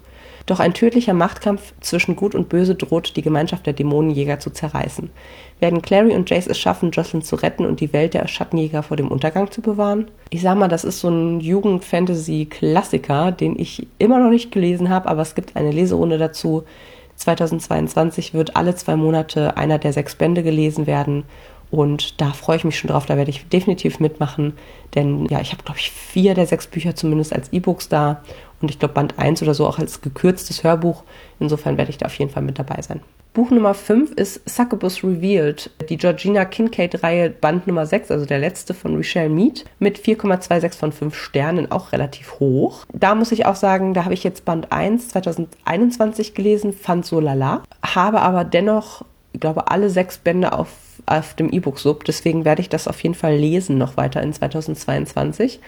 Doch 0.46 0.58
ein 0.58 0.74
tödlicher 0.74 1.14
Machtkampf 1.14 1.72
zwischen 1.80 2.16
Gut 2.16 2.35
und 2.35 2.48
Böse 2.48 2.74
droht, 2.74 3.16
die 3.16 3.22
Gemeinschaft 3.22 3.66
der 3.66 3.74
Dämonenjäger 3.74 4.40
zu 4.40 4.50
zerreißen. 4.50 5.11
Werden 5.61 5.82
Clary 5.82 6.14
und 6.14 6.28
Jace 6.28 6.48
es 6.48 6.58
schaffen, 6.58 6.90
Jocelyn 6.90 7.22
zu 7.22 7.37
retten 7.37 7.64
und 7.64 7.78
die 7.78 7.92
Welt 7.92 8.14
der 8.14 8.26
Schattenjäger 8.26 8.82
vor 8.82 8.96
dem 8.96 9.08
Untergang 9.08 9.50
zu 9.52 9.61
bewahren? 9.61 10.08
Ich 10.30 10.42
sag 10.42 10.58
mal, 10.58 10.68
das 10.68 10.82
ist 10.82 10.98
so 10.98 11.08
ein 11.08 11.40
Jugend-Fantasy-Klassiker, 11.40 13.30
den 13.30 13.56
ich 13.58 13.87
immer 13.98 14.18
noch 14.18 14.30
nicht 14.30 14.50
gelesen 14.50 14.88
habe, 14.88 15.08
aber 15.08 15.22
es 15.22 15.37
gibt 15.37 15.54
eine 15.54 15.70
Leserunde 15.70 16.18
dazu. 16.18 16.64
2022 17.22 18.35
wird 18.35 18.56
alle 18.56 18.74
zwei 18.74 18.96
Monate 18.96 19.56
einer 19.56 19.78
der 19.78 19.92
sechs 19.92 20.14
Bände 20.14 20.42
gelesen 20.42 20.87
werden. 20.87 21.24
Und 21.72 22.20
da 22.20 22.32
freue 22.32 22.58
ich 22.58 22.64
mich 22.64 22.78
schon 22.78 22.90
drauf, 22.90 23.06
da 23.06 23.16
werde 23.16 23.30
ich 23.30 23.48
definitiv 23.48 23.98
mitmachen. 23.98 24.52
Denn 24.94 25.24
ja, 25.26 25.40
ich 25.40 25.52
habe, 25.52 25.62
glaube 25.64 25.80
ich, 25.80 25.90
vier 25.90 26.35
der 26.35 26.46
sechs 26.46 26.66
Bücher 26.66 26.94
zumindest 26.94 27.32
als 27.32 27.50
E-Books 27.50 27.88
da 27.88 28.22
und 28.61 28.70
ich 28.70 28.78
glaube 28.78 28.94
Band 28.94 29.18
1 29.18 29.42
oder 29.42 29.54
so 29.54 29.66
auch 29.66 29.78
als 29.78 30.02
gekürztes 30.02 30.62
Hörbuch. 30.64 31.02
Insofern 31.40 31.78
werde 31.78 31.90
ich 31.90 31.96
da 31.96 32.06
auf 32.06 32.14
jeden 32.14 32.30
Fall 32.30 32.42
mit 32.42 32.58
dabei 32.58 32.80
sein. 32.82 33.00
Buch 33.32 33.50
Nummer 33.50 33.72
5 33.72 34.11
ist 34.12 34.46
Succubus 34.46 35.02
Revealed, 35.02 35.70
die 35.88 35.96
Georgina 35.96 36.44
Kincaid-Reihe 36.44 37.30
Band 37.30 37.66
Nummer 37.66 37.87
6, 37.87 38.11
also 38.11 38.26
der 38.26 38.38
letzte 38.38 38.74
von 38.74 38.94
Richelle 38.94 39.30
Mead, 39.30 39.64
mit 39.78 39.98
4,26 39.98 40.74
von 40.74 40.92
5 40.92 41.14
Sternen, 41.16 41.72
auch 41.72 41.92
relativ 41.92 42.38
hoch. 42.38 42.85
Da 42.92 43.14
muss 43.14 43.32
ich 43.32 43.46
auch 43.46 43.56
sagen, 43.56 43.94
da 43.94 44.04
habe 44.04 44.12
ich 44.12 44.22
jetzt 44.22 44.44
Band 44.44 44.70
1 44.70 45.08
2021 45.08 46.35
gelesen, 46.35 46.74
fand 46.74 47.06
so 47.06 47.20
lala, 47.20 47.62
habe 47.82 48.20
aber 48.20 48.44
dennoch, 48.44 49.06
ich 49.32 49.40
glaube, 49.40 49.70
alle 49.70 49.88
sechs 49.88 50.18
Bände 50.18 50.52
auf, 50.52 50.68
auf 51.18 51.35
dem 51.35 51.51
E-Book-Sub, 51.51 52.05
deswegen 52.05 52.44
werde 52.44 52.62
ich 52.62 52.68
das 52.68 52.88
auf 52.88 53.03
jeden 53.03 53.14
Fall 53.14 53.37
lesen 53.37 53.79
noch 53.79 53.96
weiter 53.96 54.22
in 54.22 54.33
2022 54.33 55.61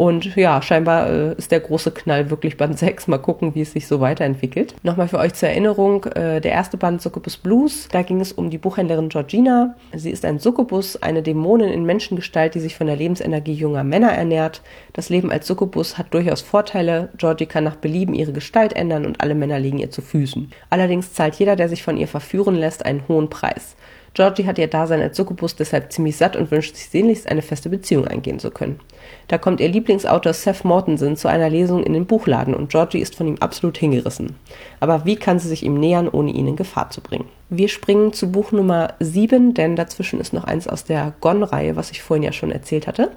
und 0.00 0.34
ja, 0.34 0.62
scheinbar 0.62 1.10
äh, 1.10 1.34
ist 1.34 1.52
der 1.52 1.60
große 1.60 1.90
Knall 1.90 2.30
wirklich 2.30 2.56
Band 2.56 2.78
6. 2.78 3.08
Mal 3.08 3.18
gucken, 3.18 3.54
wie 3.54 3.60
es 3.60 3.72
sich 3.72 3.86
so 3.86 4.00
weiterentwickelt. 4.00 4.74
Nochmal 4.82 5.08
für 5.08 5.18
euch 5.18 5.34
zur 5.34 5.50
Erinnerung, 5.50 6.04
äh, 6.04 6.40
der 6.40 6.52
erste 6.52 6.78
Band 6.78 7.02
Succubus 7.02 7.36
Blues, 7.36 7.86
da 7.92 8.00
ging 8.00 8.18
es 8.18 8.32
um 8.32 8.48
die 8.48 8.56
Buchhändlerin 8.56 9.10
Georgina. 9.10 9.74
Sie 9.94 10.10
ist 10.10 10.24
ein 10.24 10.38
Succubus, 10.38 10.96
eine 11.02 11.22
Dämonin 11.22 11.68
in 11.68 11.84
Menschengestalt, 11.84 12.54
die 12.54 12.60
sich 12.60 12.76
von 12.76 12.86
der 12.86 12.96
Lebensenergie 12.96 13.52
junger 13.52 13.84
Männer 13.84 14.10
ernährt. 14.10 14.62
Das 14.94 15.10
Leben 15.10 15.30
als 15.30 15.46
Succubus 15.46 15.98
hat 15.98 16.14
durchaus 16.14 16.40
Vorteile. 16.40 17.10
Georgie 17.18 17.44
kann 17.44 17.64
nach 17.64 17.76
Belieben 17.76 18.14
ihre 18.14 18.32
Gestalt 18.32 18.72
ändern 18.72 19.04
und 19.04 19.20
alle 19.20 19.34
Männer 19.34 19.58
liegen 19.58 19.80
ihr 19.80 19.90
zu 19.90 20.00
Füßen. 20.00 20.50
Allerdings 20.70 21.12
zahlt 21.12 21.34
jeder, 21.34 21.56
der 21.56 21.68
sich 21.68 21.82
von 21.82 21.98
ihr 21.98 22.08
verführen 22.08 22.54
lässt, 22.54 22.86
einen 22.86 23.06
hohen 23.06 23.28
Preis. 23.28 23.76
Georgie 24.14 24.46
hat 24.46 24.58
ihr 24.58 24.66
Dasein 24.66 25.00
als 25.00 25.16
Succubus 25.16 25.54
deshalb 25.54 25.92
ziemlich 25.92 26.16
satt 26.16 26.34
und 26.34 26.50
wünscht 26.50 26.74
sich 26.74 26.88
sehnlichst 26.88 27.28
eine 27.28 27.42
feste 27.42 27.68
Beziehung 27.68 28.08
eingehen 28.08 28.40
zu 28.40 28.50
können. 28.50 28.80
Da 29.28 29.38
kommt 29.38 29.60
ihr 29.60 29.68
Lieblingsautor 29.68 30.32
Seth 30.32 30.64
Mortensen 30.64 31.16
zu 31.16 31.28
einer 31.28 31.48
Lesung 31.48 31.84
in 31.84 31.92
den 31.92 32.06
Buchladen 32.06 32.54
und 32.54 32.70
Georgie 32.70 32.98
ist 32.98 33.14
von 33.14 33.28
ihm 33.28 33.36
absolut 33.38 33.78
hingerissen. 33.78 34.34
Aber 34.80 35.04
wie 35.04 35.16
kann 35.16 35.38
sie 35.38 35.48
sich 35.48 35.62
ihm 35.62 35.78
nähern, 35.78 36.08
ohne 36.08 36.32
ihn 36.32 36.48
in 36.48 36.56
Gefahr 36.56 36.90
zu 36.90 37.00
bringen? 37.00 37.26
Wir 37.52 37.68
springen 37.68 38.12
zu 38.12 38.30
Buch 38.30 38.52
Nummer 38.52 38.94
7, 39.00 39.54
denn 39.54 39.74
dazwischen 39.76 40.20
ist 40.20 40.32
noch 40.32 40.44
eins 40.44 40.68
aus 40.68 40.84
der 40.84 41.12
Gone-Reihe, 41.20 41.76
was 41.76 41.90
ich 41.90 42.02
vorhin 42.02 42.22
ja 42.22 42.32
schon 42.32 42.52
erzählt 42.52 42.86
hatte. 42.86 43.10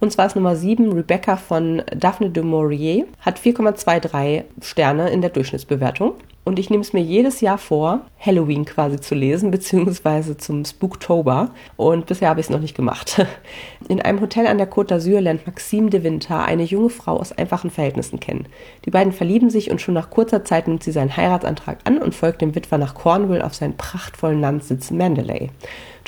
Und 0.00 0.12
zwar 0.12 0.26
ist 0.26 0.36
Nummer 0.36 0.56
7 0.56 0.92
Rebecca 0.92 1.36
von 1.36 1.82
Daphne 1.94 2.30
du 2.30 2.42
Maurier, 2.42 3.06
hat 3.20 3.38
4,23 3.38 4.44
Sterne 4.60 5.10
in 5.10 5.20
der 5.20 5.30
Durchschnittsbewertung. 5.30 6.14
Und 6.48 6.58
ich 6.58 6.70
nehme 6.70 6.80
es 6.80 6.94
mir 6.94 7.02
jedes 7.02 7.42
Jahr 7.42 7.58
vor, 7.58 8.06
Halloween 8.18 8.64
quasi 8.64 8.98
zu 8.98 9.14
lesen, 9.14 9.50
beziehungsweise 9.52 10.38
zum 10.38 10.64
Spooktober. 10.64 11.50
Und 11.76 12.06
bisher 12.06 12.30
habe 12.30 12.40
ich 12.40 12.46
es 12.46 12.50
noch 12.50 12.58
nicht 12.58 12.74
gemacht. 12.74 13.26
In 13.90 14.00
einem 14.00 14.22
Hotel 14.22 14.46
an 14.46 14.56
der 14.56 14.70
Côte 14.70 14.94
d'Azur 14.94 15.20
lernt 15.20 15.46
Maxime 15.46 15.90
de 15.90 16.02
Winter 16.04 16.42
eine 16.42 16.62
junge 16.62 16.88
Frau 16.88 17.18
aus 17.18 17.32
einfachen 17.32 17.68
Verhältnissen 17.68 18.18
kennen. 18.18 18.46
Die 18.86 18.90
beiden 18.90 19.12
verlieben 19.12 19.50
sich 19.50 19.70
und 19.70 19.82
schon 19.82 19.92
nach 19.92 20.08
kurzer 20.08 20.42
Zeit 20.42 20.68
nimmt 20.68 20.82
sie 20.82 20.90
seinen 20.90 21.14
Heiratsantrag 21.14 21.80
an 21.84 21.98
und 21.98 22.14
folgt 22.14 22.40
dem 22.40 22.54
Witwer 22.54 22.78
nach 22.78 22.94
Cornwall 22.94 23.42
auf 23.42 23.54
seinen 23.54 23.76
prachtvollen 23.76 24.40
Landsitz 24.40 24.90
Mandalay. 24.90 25.50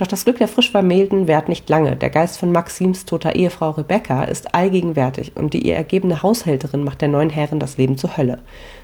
Doch 0.00 0.06
das 0.06 0.24
Glück 0.24 0.38
der 0.38 0.48
frisch 0.48 0.70
Vermählten 0.70 1.28
währt 1.28 1.50
nicht 1.50 1.68
lange. 1.68 1.94
Der 1.94 2.08
Geist 2.08 2.38
von 2.38 2.52
Maxims 2.52 3.04
toter 3.04 3.34
Ehefrau 3.36 3.72
Rebecca 3.72 4.24
ist 4.24 4.54
allgegenwärtig 4.54 5.32
und 5.36 5.52
die 5.52 5.66
ihr 5.66 5.76
ergebene 5.76 6.22
Haushälterin 6.22 6.84
macht 6.84 7.02
der 7.02 7.08
neuen 7.08 7.28
Herrin 7.28 7.60
das 7.60 7.76
Leben 7.76 7.98
zur 7.98 8.16
Hölle. 8.16 8.38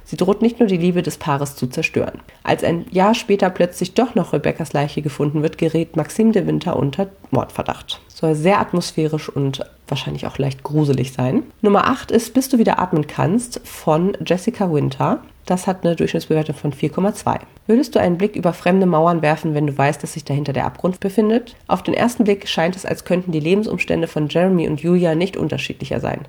Sie 0.04 0.18
droht 0.18 0.42
nicht 0.42 0.60
nur 0.60 0.68
die 0.68 0.76
Liebe 0.76 1.00
des 1.00 1.16
Paares 1.16 1.56
zu 1.56 1.68
zerstören. 1.68 2.20
Als 2.42 2.62
ein 2.62 2.84
Jahr 2.90 3.14
später 3.14 3.48
plötzlich 3.48 3.94
doch 3.94 4.14
noch 4.14 4.34
Rebecca's 4.34 4.74
Leiche 4.74 5.00
gefunden 5.00 5.42
wird, 5.42 5.56
gerät 5.56 5.96
Maxim 5.96 6.32
de 6.32 6.46
Winter 6.46 6.76
unter 6.76 7.06
Mordverdacht. 7.30 8.02
Soll 8.08 8.34
sehr 8.34 8.60
atmosphärisch 8.60 9.30
und 9.30 9.64
wahrscheinlich 9.88 10.26
auch 10.26 10.36
leicht 10.36 10.64
gruselig 10.64 11.14
sein. 11.14 11.44
Nummer 11.62 11.86
8 11.86 12.10
ist 12.10 12.34
Bis 12.34 12.50
du 12.50 12.58
wieder 12.58 12.78
atmen 12.78 13.06
kannst 13.06 13.62
von 13.64 14.14
Jessica 14.26 14.70
Winter. 14.70 15.22
Das 15.46 15.68
hat 15.68 15.84
eine 15.84 15.94
Durchschnittsbewertung 15.94 16.56
von 16.56 16.72
4,2. 16.72 17.38
Würdest 17.68 17.94
du 17.94 18.00
einen 18.00 18.18
Blick 18.18 18.34
über 18.34 18.52
fremde 18.52 18.84
Mauern 18.84 19.22
werfen, 19.22 19.54
wenn 19.54 19.68
du 19.68 19.78
weißt, 19.78 20.02
dass 20.02 20.14
sich 20.14 20.24
dahinter 20.24 20.52
der 20.52 20.66
Abgrund 20.66 20.98
befindet? 20.98 21.54
Auf 21.68 21.84
den 21.84 21.94
ersten 21.94 22.24
Blick 22.24 22.48
scheint 22.48 22.74
es, 22.74 22.84
als 22.84 23.04
könnten 23.04 23.30
die 23.30 23.40
Lebensumstände 23.40 24.08
von 24.08 24.28
Jeremy 24.28 24.68
und 24.68 24.80
Julia 24.80 25.14
nicht 25.14 25.36
unterschiedlicher 25.36 26.00
sein. 26.00 26.22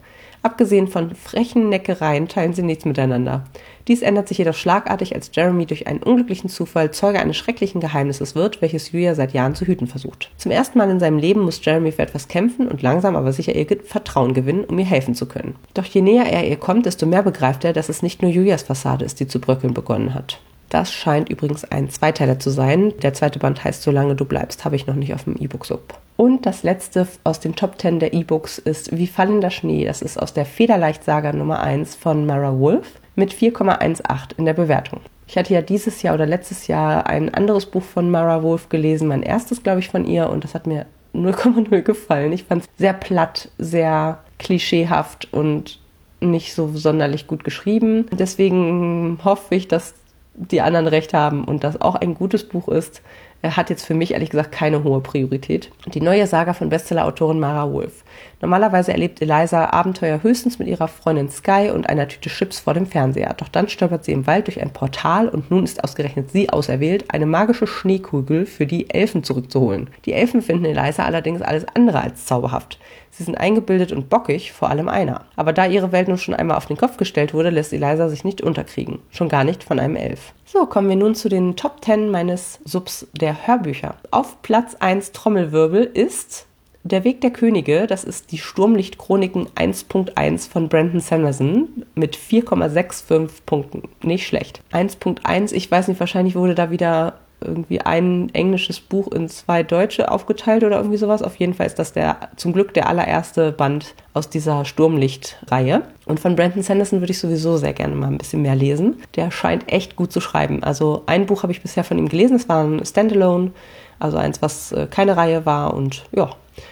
Abgesehen 0.48 0.88
von 0.88 1.14
frechen 1.14 1.68
Neckereien 1.68 2.30
teilen 2.30 2.54
sie 2.54 2.64
nichts 2.64 2.86
miteinander. 2.86 3.44
Dies 3.90 4.02
ändert 4.02 4.30
sich 4.30 4.38
jedoch 4.38 4.56
schlagartig, 4.56 5.14
als 5.14 5.30
Jeremy 5.34 5.66
durch 5.66 5.88
einen 5.88 6.02
unglücklichen 6.02 6.50
Zufall 6.50 6.92
Zeuge 6.92 7.20
eines 7.20 7.36
schrecklichen 7.36 7.82
Geheimnisses 7.82 8.34
wird, 8.34 8.62
welches 8.62 8.94
Julia 8.94 9.14
seit 9.14 9.34
Jahren 9.34 9.56
zu 9.56 9.66
hüten 9.66 9.88
versucht. 9.88 10.32
Zum 10.38 10.54
ersten 10.54 10.78
Mal 10.78 10.90
in 10.90 11.02
seinem 11.02 11.18
Leben 11.18 11.42
muss 11.42 11.60
Jeremy 11.66 11.92
für 11.92 12.02
etwas 12.02 12.30
kämpfen 12.30 12.70
und 12.70 12.82
langsam 12.82 13.18
aber 13.18 13.34
sicher 13.34 13.54
ihr 13.54 13.68
Vertrauen 13.84 14.34
gewinnen, 14.34 14.64
um 14.64 14.80
ihr 14.80 14.86
helfen 14.86 15.16
zu 15.16 15.26
können. 15.26 15.58
Doch 15.74 15.84
je 15.84 16.00
näher 16.00 16.32
er 16.32 16.48
ihr 16.48 16.56
kommt, 16.56 16.86
desto 16.86 17.06
mehr 17.06 17.24
begreift 17.24 17.66
er, 17.66 17.74
dass 17.74 17.90
es 17.90 18.02
nicht 18.02 18.22
nur 18.22 18.32
Julias 18.32 18.64
Fassade 18.64 19.04
ist, 19.04 19.20
die 19.20 19.28
zu 19.28 19.42
bröckeln 19.42 19.74
begonnen 19.74 20.14
hat. 20.14 20.40
Das 20.70 20.92
scheint 20.94 21.30
übrigens 21.30 21.64
ein 21.64 21.90
Zweiteiler 21.90 22.40
zu 22.40 22.50
sein. 22.50 22.94
Der 23.02 23.14
zweite 23.14 23.40
Band 23.40 23.64
heißt 23.64 23.84
Solange 23.84 24.16
du 24.16 24.26
bleibst, 24.26 24.66
habe 24.66 24.76
ich 24.76 24.88
noch 24.88 24.96
nicht 24.96 25.14
auf 25.14 25.24
dem 25.24 25.38
E-Book 25.38 25.66
Sub. 25.66 26.00
Und 26.18 26.46
das 26.46 26.64
letzte 26.64 27.08
aus 27.24 27.40
den 27.40 27.56
Top 27.56 27.80
10 27.80 28.00
der 28.00 28.14
E-Books 28.14 28.58
ist 28.58 28.96
Wie 28.96 29.08
fallender 29.08 29.52
Schnee. 29.52 29.86
Das 29.86 30.02
ist 30.02 30.20
aus 30.20 30.34
der 30.34 30.46
Federleicht-Saga 30.46 31.32
Nummer 31.32 31.62
1 31.62 31.96
von 31.96 32.26
Mara 32.26 32.58
Wolf 32.60 33.00
mit 33.16 33.34
4,18 33.34 34.38
in 34.38 34.46
der 34.46 34.54
Bewertung. 34.54 35.02
Ich 35.28 35.38
hatte 35.38 35.54
ja 35.54 35.62
dieses 35.62 36.02
Jahr 36.02 36.16
oder 36.16 36.26
letztes 36.26 36.68
Jahr 36.68 37.06
ein 37.08 37.34
anderes 37.34 37.66
Buch 37.66 37.84
von 37.84 38.10
Mara 38.10 38.44
Wolf 38.44 38.70
gelesen, 38.70 39.10
mein 39.10 39.24
erstes, 39.24 39.62
glaube 39.62 39.80
ich, 39.80 39.90
von 39.90 40.06
ihr, 40.06 40.30
und 40.30 40.44
das 40.44 40.54
hat 40.54 40.68
mir 40.68 40.86
0,0 41.14 41.82
gefallen. 41.82 42.32
Ich 42.32 42.46
fand 42.46 42.64
es 42.64 42.70
sehr 42.78 42.94
platt, 42.94 43.50
sehr 43.58 44.20
klischeehaft 44.40 45.32
und 45.34 45.80
nicht 46.22 46.54
so 46.54 46.70
sonderlich 46.74 47.28
gut 47.28 47.44
geschrieben. 47.44 48.06
Deswegen 48.12 49.20
hoffe 49.24 49.56
ich, 49.56 49.68
dass 49.68 49.94
die 50.38 50.62
anderen 50.62 50.88
recht 50.88 51.14
haben 51.14 51.44
und 51.44 51.64
das 51.64 51.82
auch 51.82 51.96
ein 51.96 52.14
gutes 52.14 52.48
Buch 52.48 52.68
ist, 52.70 53.02
hat 53.44 53.70
jetzt 53.70 53.86
für 53.86 53.94
mich 53.94 54.14
ehrlich 54.14 54.32
gesagt 54.32 54.52
keine 54.52 54.84
hohe 54.84 55.00
Priorität. 55.02 55.72
Die 55.86 56.02
neue 56.02 56.26
Saga 56.26 56.54
von 56.54 56.70
Bestsellerautorin 56.70 57.40
Mara 57.40 57.72
Wolf. 57.72 58.04
Normalerweise 58.42 58.92
erlebt 58.92 59.22
Eliza 59.22 59.72
Abenteuer 59.72 60.22
höchstens 60.24 60.60
mit 60.60 60.68
ihrer 60.68 60.88
Freundin 60.88 61.30
Sky 61.30 61.72
und 61.74 61.88
einer 61.88 62.08
Tüte 62.08 62.30
Chips 62.30 62.60
vor 62.60 62.74
dem 62.74 62.88
Fernseher. 62.88 63.34
Doch 63.36 63.48
dann 63.48 63.70
stolpert 63.70 64.06
sie 64.06 64.12
im 64.12 64.28
Wald 64.28 64.48
durch 64.48 64.62
ein 64.62 64.74
Portal 64.74 65.30
und 65.30 65.52
nun 65.52 65.64
ist 65.64 65.84
ausgerechnet 65.84 66.32
sie 66.32 66.50
auserwählt, 66.50 67.06
eine 67.10 67.26
magische 67.26 67.68
Schneekugel 67.68 68.46
für 68.46 68.66
die 68.66 68.90
Elfen 68.90 69.24
zurückzuholen. 69.24 69.90
Die 70.06 70.14
Elfen 70.14 70.42
finden 70.42 70.66
Eliza 70.66 71.04
allerdings 71.04 71.42
alles 71.42 71.66
andere 71.74 72.02
als 72.02 72.26
zauberhaft. 72.26 72.80
Sie 73.18 73.24
sind 73.24 73.36
eingebildet 73.36 73.92
und 73.92 74.10
bockig, 74.10 74.52
vor 74.52 74.70
allem 74.70 74.88
einer. 74.88 75.22
Aber 75.36 75.52
da 75.52 75.66
ihre 75.66 75.92
Welt 75.92 76.08
nun 76.08 76.20
schon 76.20 76.36
einmal 76.36 76.56
auf 76.56 76.68
den 76.68 76.78
Kopf 76.78 76.98
gestellt 76.98 77.34
wurde, 77.34 77.50
lässt 77.50 77.74
Eliza 77.74 78.10
sich 78.10 78.24
nicht 78.24 78.42
unterkriegen. 78.42 79.00
Schon 79.10 79.28
gar 79.28 79.44
nicht 79.44 79.64
von 79.64 79.80
einem 79.80 79.96
Elf. 79.96 80.34
So, 80.46 80.68
kommen 80.68 80.88
wir 80.88 80.96
nun 80.96 81.16
zu 81.16 81.28
den 81.28 81.56
Top 81.56 81.84
10 81.84 82.12
meines 82.12 82.60
Subs 82.64 83.08
der 83.14 83.48
Hörbücher. 83.48 83.96
Auf 84.12 84.44
Platz 84.44 84.76
1 84.76 85.14
Trommelwirbel 85.14 85.84
ist 85.84 86.46
der 86.84 87.04
Weg 87.04 87.22
der 87.22 87.32
Könige, 87.32 87.88
das 87.88 88.04
ist 88.04 88.32
die 88.32 88.38
Sturmlicht-Chroniken 88.38 89.50
1.1 89.56 90.50
von 90.50 90.70
Brandon 90.70 91.00
Sanderson 91.00 91.86
mit 91.96 92.16
4,65 92.16 93.30
Punkten. 93.48 93.84
Nicht 94.04 94.28
schlecht. 94.28 94.62
1.1, 94.72 95.54
ich 95.54 95.72
weiß 95.72 95.88
nicht, 95.88 96.00
wahrscheinlich 96.00 96.36
wurde 96.36 96.54
da 96.54 96.70
wieder 96.70 97.16
irgendwie 97.42 97.82
ein 97.82 98.30
englisches 98.34 98.80
Buch 98.80 99.12
in 99.12 99.30
zwei 99.30 99.64
deutsche 99.64 100.12
aufgeteilt 100.12 100.64
oder 100.64 100.78
irgendwie 100.78 100.98
sowas. 100.98 101.22
Auf 101.22 101.36
jeden 101.36 101.54
Fall 101.54 101.68
ist 101.68 101.80
das 101.80 101.94
der 101.94 102.30
zum 102.36 102.54
Glück 102.54 102.74
der 102.74 102.88
allererste 102.88 103.52
Band 103.52 103.94
aus 104.14 104.30
dieser 104.30 104.66
Sturmlicht-Reihe. 104.66 105.84
Und 106.06 106.20
von 106.20 106.36
Brandon 106.36 106.64
Sanderson 106.64 107.02
würde 107.02 107.12
ich 107.12 107.20
sowieso 107.20 107.58
sehr 107.58 107.74
gerne 107.74 107.96
mal 107.96 108.08
ein 108.08 108.18
bisschen 108.18 108.42
mehr 108.42 108.56
lesen. 108.56 109.02
Der 109.16 109.32
scheint 109.32 109.72
echt 109.72 109.96
gut 109.96 110.12
zu 110.12 110.22
schreiben. 110.22 110.64
Also 110.64 111.04
ein 111.06 111.26
Buch 111.26 111.44
habe 111.44 111.52
ich 111.52 111.62
bisher 111.62 111.84
von 111.84 111.98
ihm 111.98 112.10
gelesen, 112.10 112.36
es 112.36 112.50
war 112.50 112.64
ein 112.64 112.84
Standalone, 112.86 113.52
also 114.00 114.18
eins, 114.18 114.42
was 114.42 114.72
äh, 114.72 114.88
keine 114.90 115.18
Reihe 115.18 115.46
war 115.46 115.74
und 115.74 116.06
ja, 116.12 116.30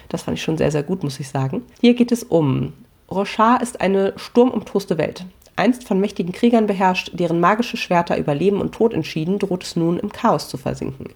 das 0.08 0.22
fand 0.22 0.36
ich 0.36 0.42
schon 0.42 0.58
sehr, 0.58 0.70
sehr 0.70 0.82
gut, 0.82 1.02
muss 1.02 1.20
ich 1.20 1.28
sagen. 1.28 1.62
Hier 1.80 1.94
geht 1.94 2.12
es 2.12 2.22
um 2.22 2.72
Rochard 3.10 3.62
ist 3.62 3.80
eine 3.80 4.14
sturmumtoste 4.16 4.98
Welt. 4.98 5.24
Einst 5.56 5.84
von 5.84 5.98
mächtigen 5.98 6.32
Kriegern 6.32 6.66
beherrscht, 6.66 7.10
deren 7.14 7.40
magische 7.40 7.78
Schwerter 7.78 8.18
über 8.18 8.34
Leben 8.34 8.60
und 8.60 8.74
Tod 8.74 8.92
entschieden, 8.92 9.38
droht 9.38 9.64
es 9.64 9.74
nun 9.74 9.98
im 9.98 10.12
Chaos 10.12 10.48
zu 10.48 10.58
versinken. 10.58 11.14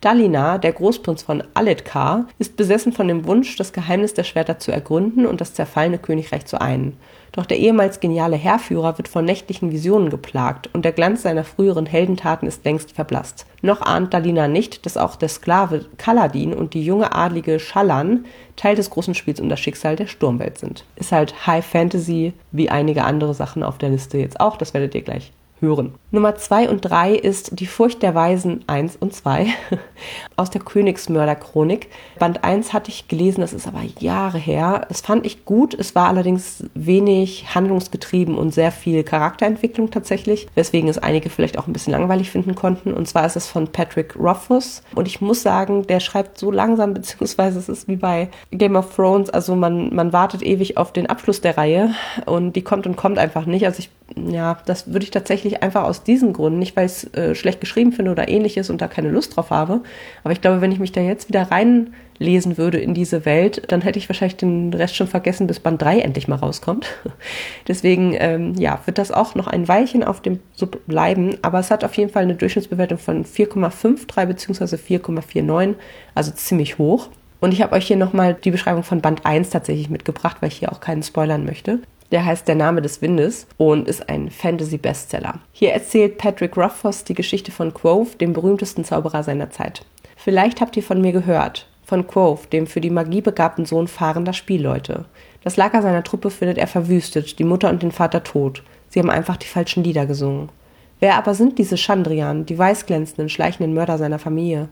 Dalinar, 0.00 0.58
der 0.58 0.72
Großprinz 0.72 1.22
von 1.22 1.42
Aletkar, 1.52 2.24
ist 2.38 2.56
besessen 2.56 2.92
von 2.92 3.06
dem 3.06 3.26
Wunsch, 3.26 3.56
das 3.56 3.74
Geheimnis 3.74 4.14
der 4.14 4.24
Schwerter 4.24 4.58
zu 4.58 4.72
ergründen 4.72 5.26
und 5.26 5.42
das 5.42 5.52
zerfallene 5.52 5.98
Königreich 5.98 6.46
zu 6.46 6.58
einen. 6.58 6.96
Doch 7.32 7.44
der 7.44 7.58
ehemals 7.58 8.00
geniale 8.00 8.36
Heerführer 8.36 8.96
wird 8.96 9.08
von 9.08 9.26
nächtlichen 9.26 9.70
Visionen 9.70 10.08
geplagt 10.08 10.70
und 10.72 10.86
der 10.86 10.92
Glanz 10.92 11.22
seiner 11.22 11.44
früheren 11.44 11.84
Heldentaten 11.84 12.48
ist 12.48 12.64
längst 12.64 12.92
verblasst. 12.92 13.44
Noch 13.60 13.82
ahnt 13.82 14.14
Dalina 14.14 14.48
nicht, 14.48 14.86
dass 14.86 14.96
auch 14.96 15.16
der 15.16 15.28
Sklave 15.28 15.84
Kaladin 15.98 16.54
und 16.54 16.72
die 16.72 16.82
junge 16.82 17.14
Adlige 17.14 17.60
Shallan 17.60 18.24
Teil 18.56 18.76
des 18.76 18.88
großen 18.88 19.14
Spiels 19.14 19.38
um 19.38 19.50
das 19.50 19.60
Schicksal 19.60 19.96
der 19.96 20.06
Sturmwelt 20.06 20.56
sind. 20.56 20.86
Ist 20.96 21.12
halt 21.12 21.46
High 21.46 21.64
Fantasy, 21.64 22.32
wie 22.52 22.70
einige 22.70 23.04
andere 23.04 23.34
Sachen 23.34 23.62
auf 23.62 23.76
der 23.76 23.90
Liste 23.90 24.16
jetzt 24.16 24.40
auch, 24.40 24.56
das 24.56 24.72
werdet 24.72 24.94
ihr 24.94 25.02
gleich 25.02 25.30
hören. 25.60 25.92
Nummer 26.12 26.34
2 26.34 26.68
und 26.68 26.80
3 26.80 27.14
ist 27.14 27.60
Die 27.60 27.66
Furcht 27.66 28.02
der 28.02 28.16
Weisen 28.16 28.64
1 28.66 28.96
und 28.96 29.14
2 29.14 29.46
aus 30.36 30.50
der 30.50 30.60
Königsmörder-Chronik. 30.60 31.86
Band 32.18 32.42
1 32.42 32.72
hatte 32.72 32.90
ich 32.90 33.06
gelesen, 33.06 33.42
das 33.42 33.52
ist 33.52 33.68
aber 33.68 33.82
Jahre 34.00 34.38
her. 34.38 34.86
Das 34.88 35.02
fand 35.02 35.24
ich 35.24 35.44
gut. 35.44 35.72
Es 35.72 35.94
war 35.94 36.08
allerdings 36.08 36.64
wenig 36.74 37.54
handlungsgetrieben 37.54 38.36
und 38.36 38.52
sehr 38.52 38.72
viel 38.72 39.04
Charakterentwicklung 39.04 39.92
tatsächlich, 39.92 40.48
weswegen 40.56 40.90
es 40.90 40.98
einige 40.98 41.30
vielleicht 41.30 41.58
auch 41.58 41.68
ein 41.68 41.72
bisschen 41.72 41.92
langweilig 41.92 42.30
finden 42.32 42.56
konnten. 42.56 42.92
Und 42.92 43.06
zwar 43.06 43.24
ist 43.24 43.36
es 43.36 43.46
von 43.46 43.68
Patrick 43.68 44.16
Rothfuss. 44.16 44.82
Und 44.96 45.06
ich 45.06 45.20
muss 45.20 45.42
sagen, 45.42 45.86
der 45.86 46.00
schreibt 46.00 46.38
so 46.38 46.50
langsam, 46.50 46.92
beziehungsweise 46.94 47.60
es 47.60 47.68
ist 47.68 47.86
wie 47.86 47.96
bei 47.96 48.30
Game 48.50 48.74
of 48.74 48.96
Thrones. 48.96 49.30
Also 49.30 49.54
man, 49.54 49.94
man 49.94 50.12
wartet 50.12 50.42
ewig 50.42 50.76
auf 50.76 50.92
den 50.92 51.06
Abschluss 51.06 51.40
der 51.40 51.56
Reihe 51.56 51.94
und 52.26 52.56
die 52.56 52.62
kommt 52.62 52.88
und 52.88 52.96
kommt 52.96 53.18
einfach 53.18 53.46
nicht. 53.46 53.64
Also 53.64 53.78
ich, 53.78 53.90
ja, 54.16 54.58
das 54.66 54.92
würde 54.92 55.04
ich 55.04 55.12
tatsächlich 55.12 55.62
einfach 55.62 55.84
aus 55.84 55.99
diesem 56.02 56.32
Grund, 56.32 56.58
nicht 56.58 56.76
weil 56.76 56.86
ich 56.86 56.92
es 56.92 57.14
äh, 57.14 57.34
schlecht 57.34 57.60
geschrieben 57.60 57.92
finde 57.92 58.10
oder 58.10 58.28
ähnliches 58.28 58.70
und 58.70 58.80
da 58.80 58.88
keine 58.88 59.10
Lust 59.10 59.36
drauf 59.36 59.50
habe, 59.50 59.80
aber 60.24 60.32
ich 60.32 60.40
glaube, 60.40 60.60
wenn 60.60 60.72
ich 60.72 60.78
mich 60.78 60.92
da 60.92 61.00
jetzt 61.00 61.28
wieder 61.28 61.50
reinlesen 61.50 62.58
würde 62.58 62.78
in 62.78 62.94
diese 62.94 63.24
Welt, 63.24 63.62
dann 63.68 63.80
hätte 63.80 63.98
ich 63.98 64.08
wahrscheinlich 64.08 64.36
den 64.36 64.72
Rest 64.74 64.96
schon 64.96 65.06
vergessen, 65.06 65.46
bis 65.46 65.60
Band 65.60 65.80
3 65.82 66.00
endlich 66.00 66.28
mal 66.28 66.36
rauskommt. 66.36 66.86
Deswegen, 67.68 68.14
ähm, 68.18 68.54
ja, 68.56 68.80
wird 68.86 68.98
das 68.98 69.12
auch 69.12 69.34
noch 69.34 69.46
ein 69.46 69.68
Weilchen 69.68 70.04
auf 70.04 70.20
dem 70.20 70.40
Sub 70.54 70.80
bleiben, 70.86 71.36
aber 71.42 71.58
es 71.60 71.70
hat 71.70 71.84
auf 71.84 71.94
jeden 71.94 72.10
Fall 72.10 72.22
eine 72.22 72.34
Durchschnittsbewertung 72.34 72.98
von 72.98 73.24
4,53 73.24 74.26
bzw. 74.26 74.76
4,49, 74.76 75.74
also 76.14 76.30
ziemlich 76.32 76.78
hoch. 76.78 77.08
Und 77.40 77.52
ich 77.52 77.62
habe 77.62 77.74
euch 77.74 77.86
hier 77.86 77.96
nochmal 77.96 78.34
die 78.34 78.50
Beschreibung 78.50 78.82
von 78.82 79.00
Band 79.00 79.24
1 79.24 79.50
tatsächlich 79.50 79.88
mitgebracht, 79.88 80.36
weil 80.40 80.48
ich 80.48 80.58
hier 80.58 80.72
auch 80.72 80.80
keinen 80.80 81.02
spoilern 81.02 81.44
möchte. 81.44 81.80
Der 82.10 82.24
heißt 82.24 82.48
Der 82.48 82.56
Name 82.56 82.82
des 82.82 83.02
Windes 83.02 83.46
und 83.56 83.86
ist 83.86 84.08
ein 84.08 84.30
Fantasy-Bestseller. 84.30 85.34
Hier 85.52 85.72
erzählt 85.72 86.18
Patrick 86.18 86.56
Rothfuss 86.56 87.04
die 87.04 87.14
Geschichte 87.14 87.52
von 87.52 87.72
Quoth, 87.72 88.20
dem 88.20 88.32
berühmtesten 88.32 88.84
Zauberer 88.84 89.22
seiner 89.22 89.50
Zeit. 89.50 89.84
Vielleicht 90.16 90.60
habt 90.60 90.76
ihr 90.76 90.82
von 90.82 91.00
mir 91.00 91.12
gehört, 91.12 91.68
von 91.84 92.06
Quoth, 92.06 92.52
dem 92.52 92.66
für 92.66 92.80
die 92.80 92.90
Magie 92.90 93.20
begabten 93.20 93.64
Sohn 93.64 93.86
fahrender 93.86 94.32
Spielleute. 94.32 95.04
Das 95.44 95.56
Lager 95.56 95.82
seiner 95.82 96.02
Truppe 96.02 96.30
findet 96.30 96.58
er 96.58 96.66
verwüstet, 96.66 97.38
die 97.38 97.44
Mutter 97.44 97.70
und 97.70 97.82
den 97.82 97.92
Vater 97.92 98.24
tot. 98.24 98.64
Sie 98.88 98.98
haben 98.98 99.10
einfach 99.10 99.36
die 99.36 99.46
falschen 99.46 99.84
Lieder 99.84 100.06
gesungen. 100.06 100.50
Wer 100.98 101.16
aber 101.16 101.34
sind 101.34 101.58
diese 101.58 101.76
Chandrian, 101.76 102.44
die 102.44 102.58
weißglänzenden, 102.58 103.28
schleichenden 103.28 103.72
Mörder 103.72 103.98
seiner 103.98 104.18
Familie? 104.18 104.68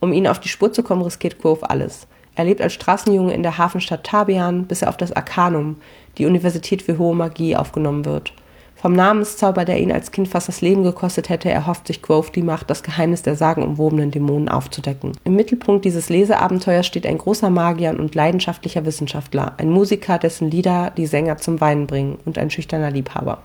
Um 0.00 0.12
ihnen 0.12 0.26
auf 0.26 0.40
die 0.40 0.48
Spur 0.48 0.72
zu 0.72 0.82
kommen, 0.82 1.02
riskiert 1.02 1.38
Quoth 1.38 1.62
alles. 1.62 2.08
Er 2.34 2.44
lebt 2.44 2.60
als 2.60 2.72
Straßenjunge 2.72 3.34
in 3.34 3.42
der 3.42 3.58
Hafenstadt 3.58 4.04
Tabian, 4.04 4.64
bis 4.64 4.82
er 4.82 4.88
auf 4.88 4.96
das 4.96 5.12
Arcanum, 5.12 5.76
die 6.18 6.26
Universität 6.26 6.82
für 6.82 6.98
hohe 6.98 7.14
Magie, 7.14 7.56
aufgenommen 7.56 8.04
wird. 8.04 8.32
Vom 8.82 8.94
Namenszauber, 8.94 9.64
der 9.64 9.78
ihn 9.78 9.92
als 9.92 10.10
Kind 10.10 10.26
fast 10.26 10.48
das 10.48 10.60
Leben 10.60 10.82
gekostet 10.82 11.28
hätte, 11.28 11.48
erhofft 11.48 11.86
sich 11.86 12.02
Grove 12.02 12.32
die 12.34 12.42
Macht, 12.42 12.68
das 12.68 12.82
Geheimnis 12.82 13.22
der 13.22 13.36
sagenumwobenen 13.36 14.10
Dämonen 14.10 14.48
aufzudecken. 14.48 15.12
Im 15.22 15.36
Mittelpunkt 15.36 15.84
dieses 15.84 16.08
Leseabenteuers 16.08 16.84
steht 16.84 17.06
ein 17.06 17.18
großer 17.18 17.48
Magier 17.48 17.90
und 17.90 18.16
leidenschaftlicher 18.16 18.84
Wissenschaftler, 18.84 19.54
ein 19.58 19.70
Musiker, 19.70 20.18
dessen 20.18 20.50
Lieder 20.50 20.92
die 20.96 21.06
Sänger 21.06 21.36
zum 21.36 21.60
Weinen 21.60 21.86
bringen 21.86 22.18
und 22.24 22.38
ein 22.38 22.50
schüchterner 22.50 22.90
Liebhaber. 22.90 23.42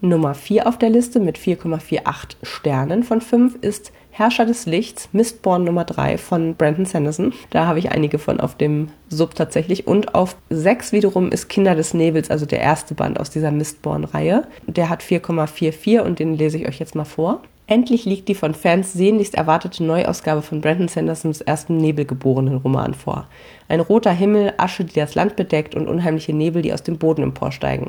Nummer 0.00 0.34
4 0.34 0.68
auf 0.68 0.78
der 0.78 0.90
Liste 0.90 1.18
mit 1.18 1.38
4,48 1.38 2.36
Sternen 2.42 3.02
von 3.02 3.20
5 3.20 3.56
ist 3.62 3.92
Herrscher 4.10 4.46
des 4.46 4.66
Lichts, 4.66 5.08
Mistborn 5.12 5.64
Nummer 5.64 5.84
3 5.84 6.18
von 6.18 6.54
Brandon 6.54 6.84
Sanderson. 6.84 7.32
Da 7.50 7.66
habe 7.66 7.78
ich 7.78 7.90
einige 7.90 8.18
von 8.18 8.40
auf 8.40 8.56
dem 8.56 8.90
Sub 9.08 9.34
tatsächlich. 9.34 9.86
Und 9.86 10.14
auf 10.14 10.36
6 10.50 10.92
wiederum 10.92 11.30
ist 11.30 11.48
Kinder 11.48 11.74
des 11.74 11.94
Nebels, 11.94 12.30
also 12.30 12.46
der 12.46 12.60
erste 12.60 12.94
Band 12.94 13.18
aus 13.18 13.30
dieser 13.30 13.50
Mistborn-Reihe. 13.50 14.46
Der 14.66 14.88
hat 14.88 15.02
4,44 15.02 16.00
und 16.00 16.18
den 16.18 16.34
lese 16.34 16.58
ich 16.58 16.68
euch 16.68 16.78
jetzt 16.78 16.94
mal 16.94 17.04
vor. 17.04 17.42
Endlich 17.70 18.06
liegt 18.06 18.28
die 18.28 18.34
von 18.34 18.54
Fans 18.54 18.94
sehnlichst 18.94 19.34
erwartete 19.34 19.84
Neuausgabe 19.84 20.40
von 20.40 20.62
Brandon 20.62 20.88
Sandersons 20.88 21.42
ersten 21.42 21.76
Nebelgeborenen 21.76 22.56
Roman 22.56 22.94
vor. 22.94 23.26
Ein 23.68 23.80
roter 23.80 24.10
Himmel, 24.10 24.54
Asche, 24.56 24.86
die 24.86 24.98
das 24.98 25.14
Land 25.14 25.36
bedeckt 25.36 25.74
und 25.74 25.86
unheimliche 25.86 26.32
Nebel, 26.32 26.62
die 26.62 26.72
aus 26.72 26.82
dem 26.82 26.96
Boden 26.96 27.22
emporsteigen. 27.22 27.88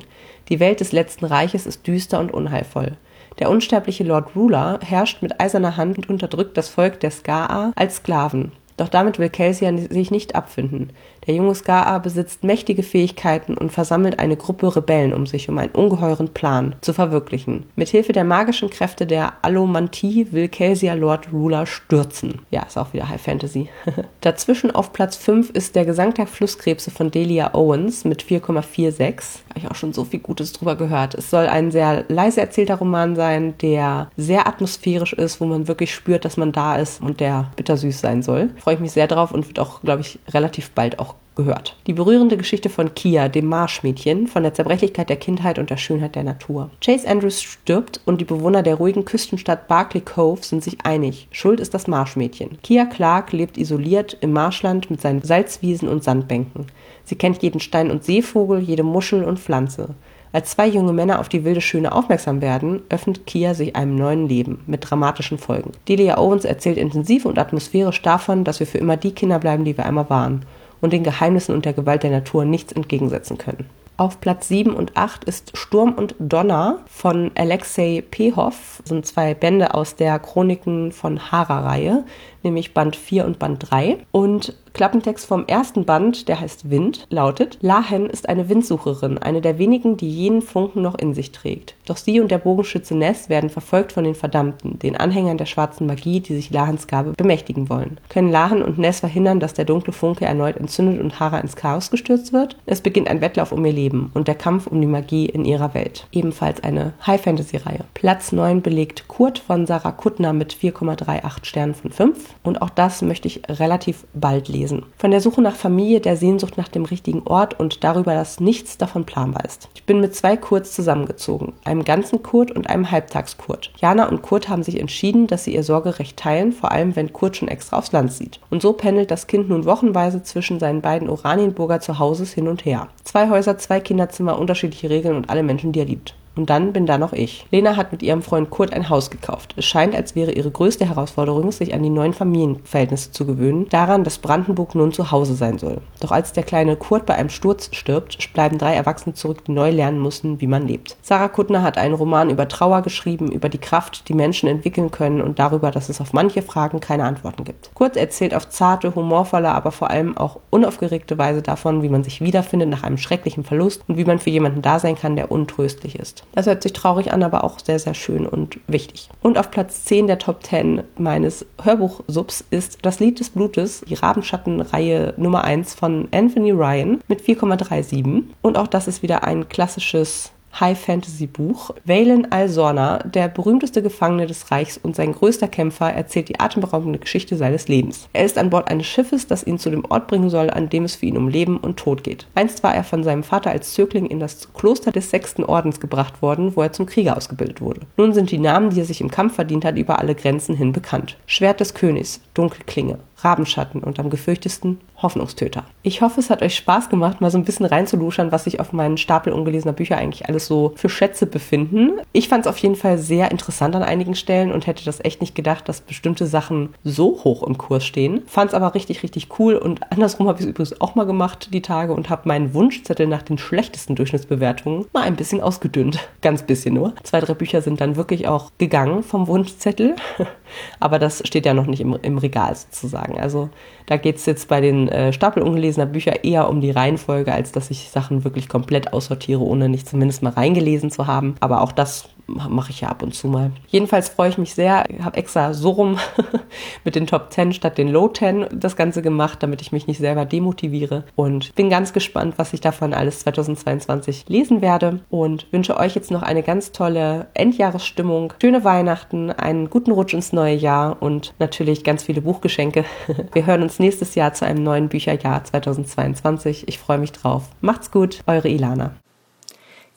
Die 0.50 0.60
Welt 0.60 0.82
des 0.82 0.92
letzten 0.92 1.24
Reiches 1.24 1.66
ist 1.66 1.88
düster 1.88 2.20
und 2.20 2.34
unheilvoll. 2.34 2.98
Der 3.40 3.50
unsterbliche 3.50 4.04
Lord 4.04 4.36
Ruler 4.36 4.82
herrscht 4.86 5.22
mit 5.22 5.40
eiserner 5.40 5.78
Hand 5.78 5.98
und 5.98 6.10
unterdrückt 6.10 6.58
das 6.58 6.68
Volk 6.68 7.00
der 7.00 7.12
Skaa 7.12 7.72
als 7.78 7.96
Sklaven. 7.96 8.52
Doch 8.76 8.90
damit 8.90 9.18
will 9.18 9.30
Kelsian 9.30 9.78
sich 9.78 10.12
nicht 10.12 10.36
abfinden. 10.36 10.92
Der 11.28 11.36
junge 11.36 11.56
Skaa 11.56 11.98
besitzt 12.00 12.44
mächtige 12.44 12.84
Fähigkeiten 12.84 13.56
und 13.56 13.72
versammelt 13.72 14.20
eine 14.20 14.38
Gruppe 14.38 14.76
Rebellen 14.76 15.14
um 15.14 15.26
sich, 15.26 15.50
um 15.50 15.58
einen 15.58 15.72
ungeheuren 15.72 16.30
Plan 16.30 16.76
zu 16.82 16.94
verwirklichen. 16.94 17.66
Mithilfe 17.76 18.14
der 18.14 18.24
magischen 18.24 18.70
Kräfte 18.70 19.06
der 19.06 19.34
Allomantie 19.42 20.32
will 20.32 20.48
Kelsia 20.48 20.94
Lord 20.94 21.32
Ruler 21.32 21.66
stürzen. 21.66 22.40
Ja, 22.52 22.64
ist 22.64 22.78
auch 22.78 22.94
wieder 22.94 23.10
High 23.10 23.22
Fantasy. 23.22 23.70
Dazwischen 24.22 24.72
auf 24.72 24.94
Platz 24.94 25.16
5 25.18 25.52
ist 25.52 25.76
der 25.76 25.86
Gesang 25.86 26.14
der 26.14 26.28
Flusskrebse 26.28 26.92
von 26.92 27.12
Delia 27.12 27.54
Owens 27.54 28.06
mit 28.06 28.24
4,46. 28.24 29.06
Habe 29.50 29.60
ich 29.60 29.70
auch 29.70 29.76
schon 29.76 29.94
so 29.94 30.06
viel 30.06 30.20
Gutes 30.20 30.54
drüber 30.54 30.76
gehört. 30.76 31.16
Es 31.16 31.30
soll 31.30 31.48
ein 31.48 31.72
sehr 31.72 32.06
leise 32.08 32.42
erzählter 32.42 32.76
Roman 32.76 33.16
sein, 33.16 33.56
der 33.62 34.10
sehr 34.18 34.48
atmosphärisch 34.48 35.14
ist, 35.14 35.42
wo 35.42 35.46
man 35.46 35.68
wirklich 35.68 35.94
spürt, 35.94 36.26
dass 36.26 36.38
man 36.38 36.52
da 36.52 36.76
ist 36.76 37.02
und 37.02 37.20
der 37.20 37.52
bittersüß 37.56 38.00
sein 38.00 38.24
soll. 38.24 38.50
Freue 38.58 38.76
ich 38.76 38.80
mich 38.80 38.92
sehr 38.92 39.08
drauf 39.08 39.32
und 39.32 39.48
wird 39.48 39.60
auch, 39.60 39.82
glaube 39.82 40.02
ich, 40.02 40.20
relativ 40.34 40.72
bald 40.72 41.00
auch 41.00 41.16
gehört. 41.40 41.78
Die 41.88 41.94
berührende 41.94 42.36
Geschichte 42.36 42.70
von 42.70 42.94
Kia, 42.94 43.30
dem 43.30 43.46
Marschmädchen, 43.46 44.28
von 44.28 44.44
der 44.44 44.54
Zerbrechlichkeit 44.54 45.10
der 45.10 45.16
Kindheit 45.16 45.58
und 45.58 45.70
der 45.70 45.78
Schönheit 45.78 46.16
der 46.16 46.26
Natur. 46.26 46.70
Chase 46.84 47.08
Andrews 47.08 47.42
stirbt 47.42 48.02
und 48.06 48.20
die 48.20 48.26
Bewohner 48.26 48.62
der 48.62 48.76
ruhigen 48.76 49.06
Küstenstadt 49.06 49.70
Barclay 49.70 50.02
Cove 50.02 50.44
sind 50.44 50.64
sich 50.64 50.78
einig. 50.84 51.30
Schuld 51.32 51.62
ist 51.62 51.74
das 51.74 51.88
Marschmädchen. 51.88 52.58
Kia 52.62 52.86
Clark 52.86 53.32
lebt 53.32 53.58
isoliert 53.58 54.18
im 54.20 54.34
Marschland 54.34 54.92
mit 54.92 55.00
seinen 55.00 55.22
Salzwiesen 55.22 55.88
und 55.88 56.04
Sandbänken. 56.04 56.68
Sie 57.06 57.16
kennt 57.16 57.42
jeden 57.42 57.62
Stein 57.62 57.90
und 57.90 58.04
Seevogel, 58.04 58.60
jede 58.60 58.84
Muschel 58.84 59.24
und 59.24 59.40
Pflanze. 59.40 59.96
Als 60.34 60.52
zwei 60.52 60.68
junge 60.68 60.92
Männer 60.92 61.20
auf 61.20 61.30
die 61.30 61.46
wilde 61.46 61.62
Schöne 61.62 61.94
aufmerksam 61.94 62.42
werden, 62.42 62.82
öffnet 62.90 63.26
Kia 63.26 63.54
sich 63.54 63.78
einem 63.78 63.96
neuen 63.96 64.28
Leben 64.28 64.60
mit 64.68 64.90
dramatischen 64.90 65.38
Folgen. 65.38 65.72
Delia 65.88 66.18
Owens 66.18 66.44
erzählt 66.44 66.78
intensiv 66.78 67.26
und 67.26 67.40
atmosphärisch 67.40 68.02
davon, 68.02 68.44
dass 68.44 68.60
wir 68.60 68.68
für 68.68 68.78
immer 68.78 68.98
die 68.98 69.14
Kinder 69.14 69.40
bleiben, 69.40 69.64
die 69.64 69.78
wir 69.78 69.86
einmal 69.86 70.10
waren 70.10 70.46
und 70.82 70.94
den 70.94 71.04
Geheimnissen 71.04 71.54
und 71.54 71.66
der 71.66 71.74
Gewalt 71.74 72.04
der 72.04 72.12
Natur 72.12 72.46
nichts 72.46 72.72
entgegensetzen 72.74 73.38
können. 73.38 73.70
Auf 74.00 74.22
Platz 74.22 74.48
7 74.48 74.74
und 74.74 74.96
8 74.96 75.26
ist 75.26 75.58
Sturm 75.58 75.92
und 75.92 76.16
Donner 76.20 76.80
von 76.88 77.32
Alexei 77.36 78.02
Pehoff. 78.10 78.78
Das 78.80 78.90
sind 78.90 79.06
zwei 79.06 79.34
Bände 79.34 79.74
aus 79.74 79.98
der 79.98 80.18
Chroniken 80.20 80.94
von 80.94 81.34
Hara-Reihe, 81.34 82.06
nämlich 82.44 82.74
Band 82.74 82.96
4 82.96 83.26
und 83.26 83.40
Band 83.40 83.72
3. 83.72 83.98
Und 84.12 84.56
Klappentext 84.74 85.26
vom 85.26 85.46
ersten 85.48 85.86
Band, 85.86 86.28
der 86.28 86.40
heißt 86.40 86.70
Wind, 86.70 87.08
lautet: 87.10 87.58
Lahen 87.62 88.10
ist 88.10 88.30
eine 88.30 88.50
Windsucherin, 88.50 89.18
eine 89.18 89.42
der 89.42 89.58
wenigen, 89.58 89.98
die 89.98 90.10
jenen 90.10 90.42
Funken 90.42 90.82
noch 90.82 90.98
in 90.98 91.14
sich 91.14 91.32
trägt. 91.32 91.76
Doch 91.86 91.98
sie 91.98 92.20
und 92.20 92.30
der 92.30 92.38
Bogenschütze 92.38 92.96
Ness 92.96 93.30
werden 93.30 93.50
verfolgt 93.50 93.92
von 93.92 94.04
den 94.04 94.16
Verdammten, 94.16 94.80
den 94.80 94.96
Anhängern 94.96 95.38
der 95.38 95.48
schwarzen 95.48 95.88
Magie, 95.88 96.20
die 96.20 96.36
sich 96.36 96.52
Lahens 96.52 96.88
Gabe 96.88 97.14
bemächtigen 97.18 97.70
wollen. 97.70 98.00
Können 98.10 98.32
Lahen 98.32 98.62
und 98.62 98.78
Ness 98.78 99.00
verhindern, 99.00 99.40
dass 99.40 99.54
der 99.54 99.66
dunkle 99.66 99.94
Funke 99.94 100.26
erneut 100.26 100.58
entzündet 100.58 101.02
und 101.02 101.20
Hara 101.20 101.40
ins 101.40 101.56
Chaos 101.56 101.90
gestürzt 101.92 102.32
wird? 102.32 102.58
Es 102.66 102.82
beginnt 102.82 103.10
ein 103.10 103.22
Wettlauf 103.22 103.52
um 103.52 103.66
ihr 103.66 103.74
Leben 103.74 104.12
und 104.14 104.28
der 104.28 104.36
Kampf 104.36 104.68
um 104.68 104.80
die 104.80 104.88
Magie 104.88 105.26
in 105.26 105.46
ihrer 105.46 105.74
Welt. 105.74 106.08
Ebenfalls 106.12 106.64
eine 106.64 106.94
High-Fantasy-Reihe. 107.06 107.86
Platz 107.94 108.32
9 108.32 108.62
belegt 108.62 109.08
Kurt 109.08 109.40
von 109.40 109.66
Sarah 109.66 109.92
Kuttner 109.92 110.34
mit 110.34 110.54
4,38 110.54 111.46
Sternen 111.46 111.74
von 111.74 111.92
5. 111.92 112.29
Und 112.44 112.62
auch 112.62 112.70
das 112.70 113.02
möchte 113.02 113.28
ich 113.28 113.42
relativ 113.50 114.06
bald 114.14 114.48
lesen. 114.48 114.86
Von 114.98 115.12
der 115.12 115.22
Suche 115.22 115.42
nach 115.42 115.56
Familie, 115.56 116.00
der 116.00 116.18
Sehnsucht 116.18 116.58
nach 116.58 116.68
dem 116.68 116.86
richtigen 116.86 117.24
Ort 117.26 117.60
und 117.60 117.84
darüber, 117.84 118.14
dass 118.14 118.40
nichts 118.40 118.78
davon 118.78 119.06
planbar 119.06 119.46
ist. 119.46 119.70
Ich 119.76 119.84
bin 119.84 120.00
mit 120.00 120.16
zwei 120.16 120.38
Kurts 120.38 120.74
zusammengezogen, 120.74 121.54
einem 121.64 121.84
ganzen 121.84 122.24
Kurt 122.24 122.52
und 122.52 122.70
einem 122.70 122.92
Halbtagskurt. 122.92 123.72
Jana 123.78 124.08
und 124.08 124.22
Kurt 124.22 124.50
haben 124.50 124.64
sich 124.64 124.80
entschieden, 124.80 125.28
dass 125.28 125.44
sie 125.44 125.56
ihr 125.56 125.64
Sorgerecht 125.64 126.18
teilen, 126.18 126.52
vor 126.52 126.72
allem 126.72 126.96
wenn 126.96 127.14
Kurt 127.14 127.38
schon 127.38 127.48
extra 127.48 127.78
aufs 127.78 127.92
Land 127.92 128.14
sieht. 128.14 128.40
Und 128.50 128.62
so 128.62 128.74
pendelt 128.74 129.12
das 129.12 129.28
Kind 129.28 129.50
nun 129.50 129.66
wochenweise 129.66 130.24
zwischen 130.24 130.60
seinen 130.60 130.82
beiden 130.82 131.10
Oranienburger 131.10 131.80
Zuhauses 131.80 132.34
hin 132.34 132.48
und 132.48 132.66
her. 132.66 132.88
Zwei 133.04 133.30
Häuser, 133.30 133.58
zwei 133.58 133.80
Kinderzimmer, 133.80 134.38
unterschiedliche 134.38 134.90
Regeln 134.90 135.16
und 135.16 135.30
alle 135.30 135.44
Menschen, 135.44 135.72
die 135.72 135.80
er 135.80 135.86
liebt. 135.86 136.16
Und 136.40 136.50
dann 136.50 136.72
bin 136.72 136.86
da 136.86 136.98
noch 136.98 137.12
ich. 137.12 137.46
Lena 137.52 137.76
hat 137.76 137.92
mit 137.92 138.02
ihrem 138.02 138.22
Freund 138.22 138.50
Kurt 138.50 138.72
ein 138.72 138.88
Haus 138.88 139.10
gekauft. 139.10 139.56
Es 139.58 139.66
scheint, 139.66 139.94
als 139.94 140.16
wäre 140.16 140.32
ihre 140.32 140.50
größte 140.50 140.88
Herausforderung, 140.88 141.52
sich 141.52 141.74
an 141.74 141.84
die 141.84 141.90
neuen 141.90 142.14
Familienverhältnisse 142.14 143.12
zu 143.12 143.26
gewöhnen, 143.26 143.68
daran, 143.68 144.06
dass 144.06 144.20
Brandenburg 144.20 144.74
nun 144.74 144.94
zu 144.94 145.12
Hause 145.12 145.36
sein 145.36 145.58
soll. 145.58 145.82
Doch 146.00 146.14
als 146.14 146.32
der 146.32 146.44
kleine 146.44 146.78
Kurt 146.78 147.06
bei 147.06 147.16
einem 147.16 147.28
Sturz 147.28 147.70
stirbt, 147.74 148.32
bleiben 148.34 148.58
drei 148.58 148.74
Erwachsene 148.74 149.16
zurück, 149.16 149.44
die 149.44 149.52
neu 149.52 149.70
lernen 149.70 150.00
mussten, 150.00 150.40
wie 150.40 150.48
man 150.48 150.66
lebt. 150.66 150.96
Sarah 151.02 151.28
Kuttner 151.28 151.62
hat 151.62 151.78
einen 151.78 151.94
Roman 151.94 152.30
über 152.30 152.48
Trauer 152.48 152.84
geschrieben, 152.84 153.30
über 153.30 153.50
die 153.50 153.58
Kraft, 153.58 154.08
die 154.08 154.14
Menschen 154.14 154.48
entwickeln 154.48 154.92
können 154.92 155.20
und 155.20 155.40
darüber, 155.40 155.72
dass 155.72 155.90
es 155.90 156.00
auf 156.00 156.14
manche 156.14 156.42
Fragen 156.42 156.80
keine 156.80 157.04
Antworten 157.04 157.44
gibt. 157.44 157.72
Kurt 157.74 157.98
erzählt 157.98 158.34
auf 158.34 158.48
zarte, 158.48 158.96
humorvolle, 158.96 159.50
aber 159.50 159.74
vor 159.74 159.90
allem 159.90 160.16
auch 160.16 160.40
unaufgeregte 160.52 161.18
Weise 161.18 161.42
davon, 161.42 161.84
wie 161.84 161.90
man 161.90 162.06
sich 162.06 162.22
wiederfindet 162.22 162.70
nach 162.70 162.84
einem 162.84 162.98
schrecklichen 162.98 163.44
Verlust 163.44 163.84
und 163.90 163.98
wie 163.98 164.06
man 164.06 164.20
für 164.20 164.30
jemanden 164.30 164.62
da 164.62 164.80
sein 164.80 164.96
kann, 164.96 165.18
der 165.18 165.32
untröstlich 165.32 166.00
ist. 166.00 166.24
Das 166.34 166.46
hört 166.46 166.64
sich 166.64 166.74
traurig 166.74 167.12
an, 167.12 167.24
aber 167.24 167.44
auch 167.44 167.60
sehr, 167.60 167.80
sehr 167.80 167.94
schön 167.94 168.26
und 168.26 168.60
wichtig. 168.68 169.10
Und 169.22 169.38
auf 169.38 169.52
Platz 169.52 169.86
10 169.86 170.08
der 170.08 170.20
Top 170.20 170.44
10 170.44 170.84
meines 170.98 171.46
Hörbuchsubs 171.62 172.44
ist 172.50 172.80
Das 172.84 173.00
Lied 173.00 173.20
des 173.20 173.32
Blutes, 173.32 173.82
die 173.88 173.96
Rabenschattenreihe 173.96 175.14
Nummer 175.18 175.44
1 175.44 175.74
von 175.74 176.08
Anthony 176.12 176.52
Ryan 176.52 177.02
mit 177.08 177.22
4,37. 177.22 178.24
Und 178.42 178.58
auch 178.58 178.68
das 178.68 178.88
ist 178.88 179.02
wieder 179.04 179.24
ein 179.24 179.50
klassisches 179.50 180.32
High-Fantasy-Buch. 180.60 181.72
Valen 181.86 182.32
Alsorna, 182.32 183.00
der 183.00 183.28
berühmteste 183.28 183.82
Gefangene 183.82 184.28
des 184.28 184.52
Reichs 184.52 184.78
und 184.78 184.96
sein 184.96 185.14
größter 185.14 185.48
Kämpfer, 185.48 185.92
erzählt 185.92 186.30
die 186.30 186.40
atemberaubende 186.40 187.00
Geschichte 187.00 187.36
seines 187.38 187.68
Lebens. 187.68 188.08
Er 188.14 188.26
ist 188.26 188.38
an 188.38 188.50
Bord 188.50 188.70
eines 188.70 188.88
Schiffes, 188.88 189.28
das 189.28 189.46
ihn 189.46 189.60
zu 189.60 189.70
dem 189.70 189.86
Ort 189.90 190.08
bringen 190.08 190.30
soll, 190.30 190.50
an 190.50 190.70
dem 190.70 190.86
es 190.86 190.96
für 190.96 191.06
ihn 191.06 191.18
um 191.18 191.28
Leben 191.28 191.58
und 191.58 191.78
Tod 191.78 192.04
geht. 192.04 192.28
Einst 192.36 192.64
war 192.64 192.74
er 192.74 192.84
von 192.84 193.04
seinem 193.04 193.24
Vater 193.24 193.52
als 193.52 193.74
Zögling 193.74 194.06
in 194.06 194.20
das 194.20 194.54
Kloster 194.54 194.92
des 194.92 195.10
sechsten 195.10 195.44
Ordens 195.44 195.80
gebracht 195.80 196.22
worden, 196.22 196.56
wo 196.56 196.62
er 196.62 196.74
zum 196.74 196.86
Krieger 196.86 197.18
ausgebildet 197.18 197.62
wurde. 197.62 197.82
Nun 197.98 198.14
sind 198.14 198.32
die 198.32 198.40
Namen, 198.40 198.72
die 198.72 198.80
er 198.80 198.86
sich 198.86 199.02
im 199.02 199.12
Kampf 199.12 199.36
verdient 199.36 199.66
hat, 199.66 199.78
über 199.78 200.00
alle 200.00 200.16
Grenzen 200.16 200.56
hin 200.56 200.72
bekannt. 200.72 201.18
Schwert 201.26 201.60
des 201.60 201.74
Königs, 201.74 202.22
Dunkelklinge, 202.34 203.00
Rabenschatten 203.24 203.84
und 203.84 204.00
am 204.00 204.10
gefürchtesten 204.10 204.80
Hoffnungstöter. 205.02 205.64
Ich 205.84 206.02
hoffe, 206.02 206.20
es 206.20 206.30
hat 206.30 206.42
euch 206.42 206.56
Spaß 206.56 206.90
gemacht, 206.90 207.22
mal 207.22 207.32
so 207.32 207.38
ein 207.38 207.46
bisschen 207.46 207.66
reinzuluschern, 207.66 208.32
was 208.32 208.44
sich 208.44 208.60
auf 208.60 208.74
meinen 208.74 208.98
Stapel 208.98 209.34
ungelesener 209.34 209.74
Bücher 209.74 209.98
eigentlich 209.98 210.28
alles 210.28 210.48
so 210.48 210.74
für 210.76 210.90
Schätze 210.90 211.26
befinden. 211.26 212.02
Ich 212.12 212.28
fand 212.28 212.46
es 212.46 212.50
auf 212.50 212.58
jeden 212.58 212.76
Fall 212.76 212.98
sehr 212.98 213.32
interessant 213.32 213.76
an 213.76 213.84
einigen 213.84 214.16
Stellen 214.16 214.52
und 214.52 214.68
hätte 214.68 214.86
das 214.86 215.04
echt 215.04 215.22
nicht 215.22 215.36
gedacht, 215.36 215.70
dass 215.70 215.82
bestimmte 215.82 216.26
Sachen 216.26 216.70
so 216.84 217.22
hoch 217.24 217.44
im 217.44 217.58
Kurs 217.58 217.86
stehen. 217.86 218.22
Fand 218.28 218.52
es 218.52 218.54
aber 218.54 218.76
richtig, 218.76 219.04
richtig 219.04 219.40
cool 219.40 219.56
und 219.56 219.92
andersrum 219.92 220.28
habe 220.28 220.40
ich 220.40 220.46
es 220.46 220.50
übrigens 220.50 220.82
auch 220.82 220.96
mal 220.96 221.06
gemacht 221.06 221.50
die 221.54 221.62
Tage 221.62 221.94
und 221.94 222.10
habe 222.10 222.28
meinen 222.28 222.54
Wunschzettel 222.54 223.08
nach 223.08 223.22
den 223.22 223.38
schlechtesten 223.38 223.96
Durchschnittsbewertungen 223.96 224.86
mal 224.94 225.04
ein 225.04 225.16
bisschen 225.16 225.42
ausgedünnt. 225.42 226.00
Ganz 226.22 226.44
bisschen 226.44 226.74
nur. 226.74 226.94
Zwei, 227.04 227.22
drei 227.22 227.34
Bücher 227.34 227.62
sind 227.62 227.82
dann 227.82 227.96
wirklich 227.96 228.28
auch 228.28 228.52
gegangen 228.58 229.04
vom 229.04 229.28
Wunschzettel, 229.28 229.96
aber 230.80 231.00
das 231.00 231.24
steht 231.26 231.46
ja 231.46 231.54
noch 231.54 231.68
nicht 231.68 231.82
im, 231.82 231.98
im 232.02 232.18
Regal 232.18 232.56
sozusagen. 232.56 233.09
Also 233.18 233.50
da 233.86 233.98
geht 233.98 234.18
es 234.18 234.26
jetzt 234.26 234.48
bei 234.48 234.62
den 234.62 234.88
äh, 234.90 235.14
Stapel 235.14 235.44
ungelesener 235.44 235.86
Bücher 235.86 236.24
eher 236.24 236.50
um 236.50 236.62
die 236.62 236.72
Reihenfolge, 236.72 237.34
als 237.34 237.52
dass 237.52 237.72
ich 237.72 237.90
Sachen 237.90 238.24
wirklich 238.24 238.50
komplett 238.50 238.94
aussortiere, 238.94 239.42
ohne 239.42 239.70
nicht 239.70 239.88
zumindest 239.88 240.22
mal 240.24 240.34
reingelesen 240.34 240.92
zu 240.92 241.08
haben. 241.08 241.36
Aber 241.40 241.62
auch 241.62 241.72
das 241.72 242.10
mache 242.50 242.72
ich 242.72 242.82
ja 242.82 242.90
ab 242.90 243.04
und 243.04 243.14
zu 243.14 243.28
mal. 243.28 243.52
Jedenfalls 243.68 244.10
freue 244.10 244.30
ich 244.30 244.38
mich 244.38 244.54
sehr. 244.54 244.86
Ich 244.90 245.04
habe 245.04 245.18
extra 245.18 245.54
so 245.54 245.72
rum 245.72 245.98
mit 246.84 246.96
den 246.96 247.08
Top 247.08 247.32
10 247.32 247.54
statt 247.54 247.78
den 247.78 247.90
Low 247.90 248.08
10 248.08 248.48
das 248.52 248.76
Ganze 248.76 249.02
gemacht, 249.02 249.42
damit 249.42 249.62
ich 249.62 249.72
mich 249.72 249.88
nicht 249.88 250.00
selber 250.00 250.26
demotiviere. 250.26 251.04
Und 251.16 251.56
bin 251.56 251.70
ganz 251.70 251.94
gespannt, 251.94 252.36
was 252.38 252.54
ich 252.54 252.62
davon 252.62 252.94
alles 252.94 253.20
2022 253.22 254.26
lesen 254.28 254.62
werde. 254.62 255.00
Und 255.10 255.52
wünsche 255.52 255.78
euch 255.78 255.96
jetzt 255.96 256.12
noch 256.12 256.22
eine 256.22 256.44
ganz 256.44 256.72
tolle 256.72 257.28
Endjahresstimmung, 257.34 258.34
schöne 258.42 258.64
Weihnachten, 258.64 259.32
einen 259.32 259.70
guten 259.70 259.92
Rutsch 259.92 260.14
ins 260.14 260.34
neue 260.34 260.56
Jahr 260.56 261.02
und 261.02 261.34
natürlich 261.40 261.84
ganz 261.84 262.04
viele 262.04 262.22
Buchgeschenke. 262.22 262.86
Wir 263.34 263.46
hören 263.46 263.64
uns 263.64 263.80
nächstes 263.80 264.16
Jahr 264.16 264.34
zu 264.34 264.46
einem 264.46 264.64
neuen 264.64 264.90
Bücherjahr 264.90 265.44
2022. 265.44 266.68
Ich 266.68 266.80
freue 266.80 266.98
mich 266.98 267.12
drauf. 267.12 267.50
Macht's 267.62 267.92
gut, 267.92 268.20
eure 268.28 268.50
Ilana. 268.50 268.94